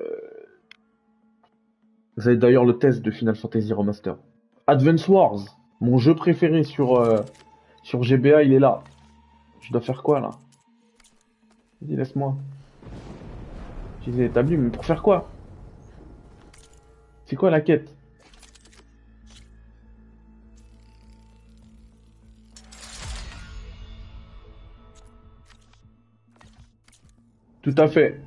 Vous 2.17 2.29
avez 2.29 2.37
d'ailleurs 2.37 2.65
le 2.65 2.79
test 2.79 3.03
de 3.03 3.11
Final 3.11 3.35
Fantasy 3.35 3.73
Remaster. 3.73 4.17
Advance 4.73 5.07
Wars, 5.07 5.59
mon 5.83 5.99
jeu 5.99 6.15
préféré 6.15 6.65
sur, 6.65 6.97
euh, 6.97 7.21
GBA, 7.85 8.43
il 8.43 8.55
est 8.55 8.59
là. 8.59 8.83
Je 9.61 9.71
dois 9.71 9.83
faire 9.83 10.03
quoi 10.03 10.19
là? 10.19 10.31
Vas-y, 11.83 11.95
laisse-moi. 11.95 12.35
Je 14.01 14.13
les 14.13 14.23
ai 14.23 14.25
établis, 14.25 14.57
mais 14.57 14.71
pour 14.71 14.87
faire 14.87 15.03
quoi? 15.03 15.29
C'est 17.27 17.37
quoi 17.37 17.51
la 17.51 17.61
quête? 17.61 17.95
Tout 27.61 27.75
à 27.77 27.89
fait. 27.89 28.23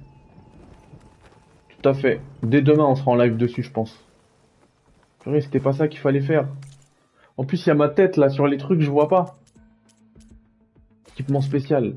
Tout 1.70 1.90
à 1.90 1.96
fait. 1.96 2.22
Dès 2.44 2.62
demain, 2.62 2.86
on 2.86 2.96
sera 2.96 3.10
en 3.10 3.16
live 3.16 3.36
dessus, 3.36 3.64
je 3.64 3.72
pense. 3.72 4.05
Purée, 5.26 5.42
c'était 5.42 5.60
pas 5.60 5.74
ça 5.74 5.88
qu'il 5.88 6.00
fallait 6.00 6.22
faire. 6.22 6.48
En 7.36 7.46
plus, 7.46 7.66
il 7.66 7.70
y 7.70 7.72
a 7.72 7.76
ma 7.76 7.90
tête 7.90 8.16
là 8.16 8.30
sur 8.30 8.46
les 8.46 8.58
trucs, 8.58 8.82
je 8.82 8.92
vois 8.92 9.08
pas. 9.08 9.40
Équipement 11.14 11.42
spécial. 11.42 11.96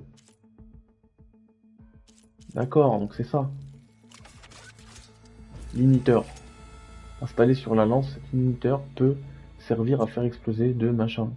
D'accord, 2.55 2.99
donc 2.99 3.13
c'est 3.15 3.25
ça. 3.25 3.51
Limiteur. 5.75 6.25
Installé 7.21 7.53
sur 7.53 7.75
la 7.75 7.85
lance, 7.85 8.11
cet 8.15 8.33
limiteur 8.33 8.81
peut 8.97 9.17
servir 9.59 10.01
à 10.01 10.07
faire 10.07 10.23
exploser 10.23 10.73
deux 10.73 10.93
machins. 10.93 11.29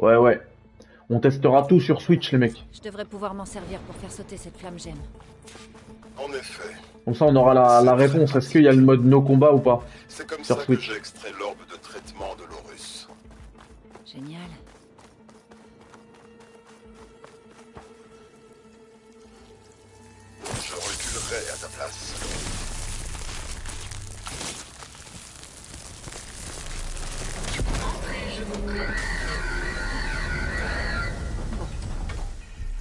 Ouais, 0.00 0.16
ouais. 0.16 0.40
On 1.08 1.20
testera 1.20 1.62
tout 1.68 1.78
sur 1.78 2.02
Switch, 2.02 2.32
les 2.32 2.38
mecs. 2.38 2.66
Je 2.72 2.80
devrais 2.80 3.04
pouvoir 3.04 3.32
m'en 3.32 3.44
servir 3.44 3.78
pour 3.82 3.94
faire 3.94 4.10
sauter 4.10 4.36
cette 4.36 4.56
flamme 4.56 4.80
gemme. 4.80 4.98
En 6.18 6.32
effet, 6.32 6.74
Comme 7.04 7.14
ça, 7.14 7.26
on 7.26 7.36
aura 7.36 7.52
la, 7.54 7.82
la 7.82 7.94
réponse. 7.94 8.34
Est-ce 8.34 8.48
qu'il 8.50 8.62
y 8.62 8.68
a 8.68 8.72
le 8.72 8.80
mode 8.80 9.04
no 9.04 9.20
combat 9.20 9.52
ou 9.52 9.58
pas 9.58 9.82
c'est 10.08 10.26
comme 10.26 10.42
Sur 10.42 10.56
ça 10.58 10.64
Switch. 10.64 10.78
que 10.88 10.92
j'ai 10.92 10.96
extrait 10.98 11.32
l'orbe 11.38 11.58
de 11.70 11.76
traitement 11.76 12.34
de 12.38 12.44
l'Horus. 12.44 13.08
Génial. 14.06 14.40
Je 20.44 21.18
ferais 21.18 21.50
à 21.52 21.56
ta 21.56 21.68
place. 21.68 22.14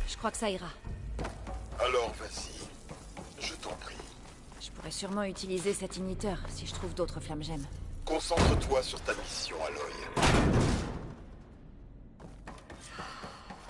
Je 0.07 0.17
crois 0.17 0.31
que 0.31 0.37
ça 0.37 0.49
ira. 0.49 0.67
Alors 1.79 2.13
vas-y, 2.19 2.51
je 3.45 3.53
t'en 3.55 3.71
prie. 3.81 3.95
Je 4.61 4.69
pourrais 4.83 4.91
sûrement 4.91 5.23
utiliser 5.23 5.71
cet 5.71 5.95
igniteur 5.95 6.37
si 6.49 6.65
je 6.65 6.73
trouve 6.73 6.93
d'autres 6.93 7.21
flammes 7.21 7.41
gemmes. 7.41 7.65
Concentre-toi 8.05 8.81
sur 8.81 8.99
ta 9.01 9.13
mission, 9.13 9.55
Aloy. 9.65 10.25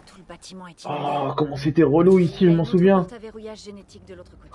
Tout 0.08 0.18
le 0.18 0.24
bâtiment 0.28 0.68
est. 0.68 0.84
Ah, 0.86 1.36
comment 1.38 1.56
c'était 1.56 1.84
relou 1.84 2.18
ici, 2.18 2.46
je 2.46 2.56
m'en 2.56 2.66
souviens. 2.66 3.06
Génétique 3.56 4.08
de 4.08 4.16
l'autre 4.16 4.32
côté. 4.32 4.50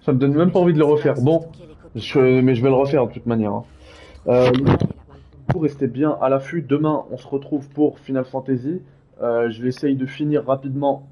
Ça 0.00 0.12
me 0.12 0.18
donne 0.18 0.34
même 0.34 0.50
pas 0.50 0.60
envie 0.60 0.72
de 0.72 0.78
le 0.78 0.86
refaire. 0.86 1.14
Bon, 1.20 1.50
je, 1.94 2.40
mais 2.40 2.54
je 2.54 2.62
vais 2.62 2.70
le 2.70 2.74
refaire 2.74 3.06
de 3.06 3.12
toute 3.12 3.26
manière. 3.26 3.52
hein. 3.52 3.64
Euh, 4.28 4.50
bien 5.88 6.16
à 6.22 6.30
l'affût. 6.30 6.62
Demain, 6.62 7.04
on 7.10 7.18
se 7.18 7.26
retrouve 7.26 7.68
pour 7.68 7.98
Final 7.98 8.24
Fantasy. 8.24 8.80
Euh, 9.20 9.50
je 9.50 9.62
vais 9.62 9.68
essayer 9.68 9.94
de 9.94 10.06
finir 10.06 10.46
rapidement. 10.46 11.06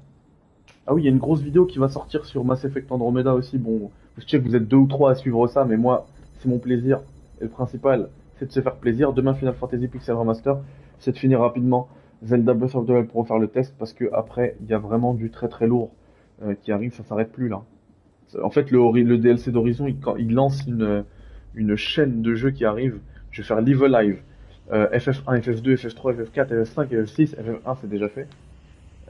Ah 0.87 0.95
oui, 0.95 1.03
il 1.03 1.05
y 1.05 1.07
a 1.07 1.11
une 1.11 1.19
grosse 1.19 1.41
vidéo 1.41 1.67
qui 1.67 1.77
va 1.77 1.87
sortir 1.87 2.25
sur 2.25 2.43
Mass 2.43 2.65
Effect 2.65 2.91
Andromeda 2.91 3.35
aussi. 3.35 3.59
Bon, 3.59 3.91
je 4.17 4.27
sais 4.27 4.39
que 4.39 4.43
vous 4.43 4.55
êtes 4.55 4.67
deux 4.67 4.77
ou 4.77 4.87
trois 4.87 5.11
à 5.11 5.15
suivre 5.15 5.47
ça, 5.47 5.65
mais 5.65 5.77
moi, 5.77 6.07
c'est 6.39 6.49
mon 6.49 6.59
plaisir. 6.59 6.99
Et 7.39 7.45
le 7.45 7.49
principal, 7.49 8.09
c'est 8.37 8.45
de 8.45 8.51
se 8.51 8.59
faire 8.59 8.75
plaisir. 8.75 9.13
Demain, 9.13 9.33
Final 9.33 9.53
Fantasy 9.55 9.87
Pixel 9.87 10.15
Remaster, 10.15 10.57
c'est 10.99 11.11
de 11.11 11.17
finir 11.17 11.39
rapidement 11.39 11.87
Zelda 12.23 12.53
Breath 12.53 12.75
of 12.75 12.85
the 12.85 12.89
Wild 12.89 13.07
pour 13.07 13.27
faire 13.27 13.39
le 13.39 13.47
test, 13.47 13.73
parce 13.77 13.93
que 13.93 14.05
après, 14.13 14.55
il 14.61 14.69
y 14.69 14.73
a 14.73 14.79
vraiment 14.79 15.13
du 15.13 15.29
très 15.29 15.47
très 15.47 15.67
lourd 15.67 15.91
euh, 16.43 16.53
qui 16.61 16.71
arrive, 16.71 16.93
ça 16.93 17.03
s'arrête 17.03 17.31
plus 17.31 17.47
là. 17.49 17.61
En 18.41 18.49
fait, 18.49 18.71
le, 18.71 19.17
DLC 19.17 19.51
d'Horizon, 19.51 19.87
il, 20.17 20.33
lance 20.33 20.65
une, 20.65 21.75
chaîne 21.75 22.21
de 22.21 22.33
jeux 22.33 22.51
qui 22.51 22.63
arrive. 22.63 22.99
Je 23.31 23.41
vais 23.41 23.47
faire 23.47 23.61
Live 23.61 23.83
Live, 23.83 24.21
euh, 24.71 24.87
FF1, 24.89 25.41
FF2, 25.41 25.75
FF3, 25.75 26.15
FF4, 26.15 26.63
FF5, 26.63 26.87
FF6, 26.87 27.35
FF1 27.35 27.77
c'est 27.81 27.89
déjà 27.89 28.07
fait. 28.07 28.27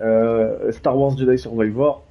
Euh, 0.02 0.72
Star 0.72 0.98
Wars 0.98 1.16
Jedi 1.16 1.38
Survivor, 1.38 2.04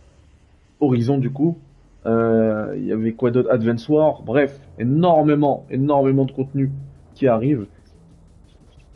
Horizon 0.80 1.18
du 1.18 1.30
coup. 1.30 1.58
Euh, 2.06 2.74
Il 2.76 2.84
y 2.84 2.92
avait 2.92 3.12
quoi 3.12 3.30
d'autre? 3.30 3.50
Advance 3.50 3.88
War, 3.88 4.22
bref, 4.22 4.58
énormément, 4.78 5.66
énormément 5.70 6.24
de 6.24 6.32
contenu 6.32 6.70
qui 7.14 7.26
arrive. 7.28 7.66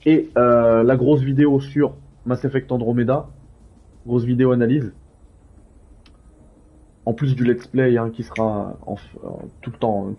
Et 0.06 0.30
euh, 0.36 0.82
la 0.82 0.96
grosse 0.96 1.22
vidéo 1.22 1.60
sur 1.60 1.94
Mass 2.26 2.44
Effect 2.44 2.70
Andromeda, 2.72 3.26
grosse 4.06 4.24
vidéo 4.24 4.52
analyse. 4.52 4.92
En 7.06 7.12
plus 7.12 7.34
du 7.36 7.44
let's 7.44 7.66
play 7.66 7.98
hein, 7.98 8.10
qui 8.10 8.22
sera 8.22 8.76
en- 8.86 8.96
tout 9.60 9.70
le 9.70 9.76
temps, 9.78 10.14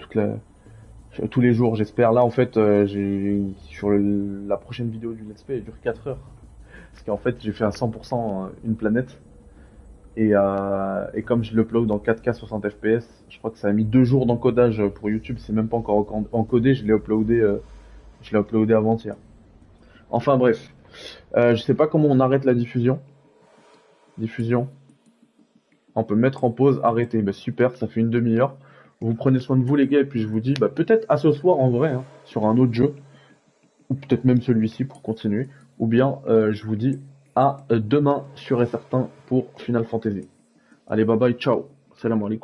tous 1.32 1.42
les 1.42 1.54
jours, 1.54 1.76
j'espère. 1.76 2.12
Là, 2.12 2.24
en 2.24 2.30
fait, 2.30 2.58
euh, 2.58 2.86
j'ai 2.86 3.42
sur 3.70 3.90
la 3.90 4.58
prochaine 4.58 4.90
vidéo 4.90 5.14
du 5.14 5.24
let's 5.24 5.44
play, 5.44 5.56
elle 5.58 5.64
dure 5.64 5.80
4 5.82 6.08
heures. 6.08 6.20
Parce 6.92 7.04
qu'en 7.04 7.18
fait, 7.18 7.38
j'ai 7.42 7.52
fait 7.52 7.64
à 7.64 7.72
100% 7.72 8.50
une 8.64 8.76
planète. 8.76 9.20
Et, 10.18 10.30
euh, 10.34 11.06
et 11.14 11.24
comme 11.24 11.44
je 11.44 11.54
l'upload 11.56 11.92
en 11.92 11.98
4K 11.98 12.34
60 12.34 12.70
FPS, 12.70 13.06
je 13.30 13.38
crois 13.38 13.52
que 13.52 13.58
ça 13.58 13.68
a 13.68 13.74
mis 13.74 13.84
deux 13.84 14.04
jours 14.06 14.26
d'encodage 14.26 14.82
pour 14.96 15.10
YouTube. 15.10 15.38
C'est 15.40 15.52
même 15.54 15.68
pas 15.68 15.78
encore 15.78 15.98
enco- 15.98 16.28
encodé. 16.32 16.74
Je 16.74 16.86
l'ai 16.86 16.94
uploadé, 16.94 17.40
euh, 17.40 17.62
je 18.22 18.32
l'ai 18.34 18.40
uploadé 18.40 18.74
avant-hier. 18.74 19.16
Enfin 20.10 20.38
bref, 20.38 20.74
euh, 21.36 21.56
je 21.56 21.62
sais 21.64 21.74
pas 21.74 21.88
comment 21.88 22.08
on 22.10 22.20
arrête 22.22 22.46
la 22.46 22.54
diffusion. 22.54 23.00
Diffusion. 24.18 24.70
On 25.96 26.04
peut 26.06 26.16
mettre 26.16 26.46
en 26.46 26.52
pause, 26.52 26.80
arrêter. 26.84 27.22
Bah 27.22 27.34
super, 27.34 27.76
ça 27.76 27.88
fait 27.88 28.00
une 28.00 28.10
demi-heure. 28.10 28.56
Vous 29.02 29.14
prenez 29.14 29.40
soin 29.40 29.58
de 29.58 29.64
vous 29.64 29.76
les 29.76 29.88
gars 29.88 30.00
et 30.00 30.06
puis 30.06 30.22
je 30.22 30.28
vous 30.28 30.40
dis 30.40 30.54
bah 30.54 30.70
peut-être 30.70 31.06
à 31.10 31.18
ce 31.18 31.32
soir 31.34 31.60
en 31.60 31.70
vrai 31.70 31.90
hein, 31.92 32.06
sur 32.24 32.46
un 32.46 32.58
autre 32.58 32.74
jeu 32.74 32.96
ou 33.90 33.96
peut-être 33.96 34.24
même 34.24 34.42
celui-ci 34.42 34.86
pour 34.86 35.02
continuer 35.02 35.50
ou 35.80 35.86
bien 35.86 36.20
je 36.28 36.64
vous 36.66 36.78
dis 36.78 37.00
à 37.36 37.58
euh, 37.72 37.80
demain 37.80 38.24
sûr 38.36 38.62
et 38.62 38.66
certain 38.66 39.10
pour 39.28 39.48
Final 39.58 39.86
Fantasy. 39.86 40.28
Allez 40.88 41.06
bye 41.06 41.18
bye 41.18 41.34
ciao. 41.34 41.68
Salam 41.96 42.24
alaikum. 42.24 42.42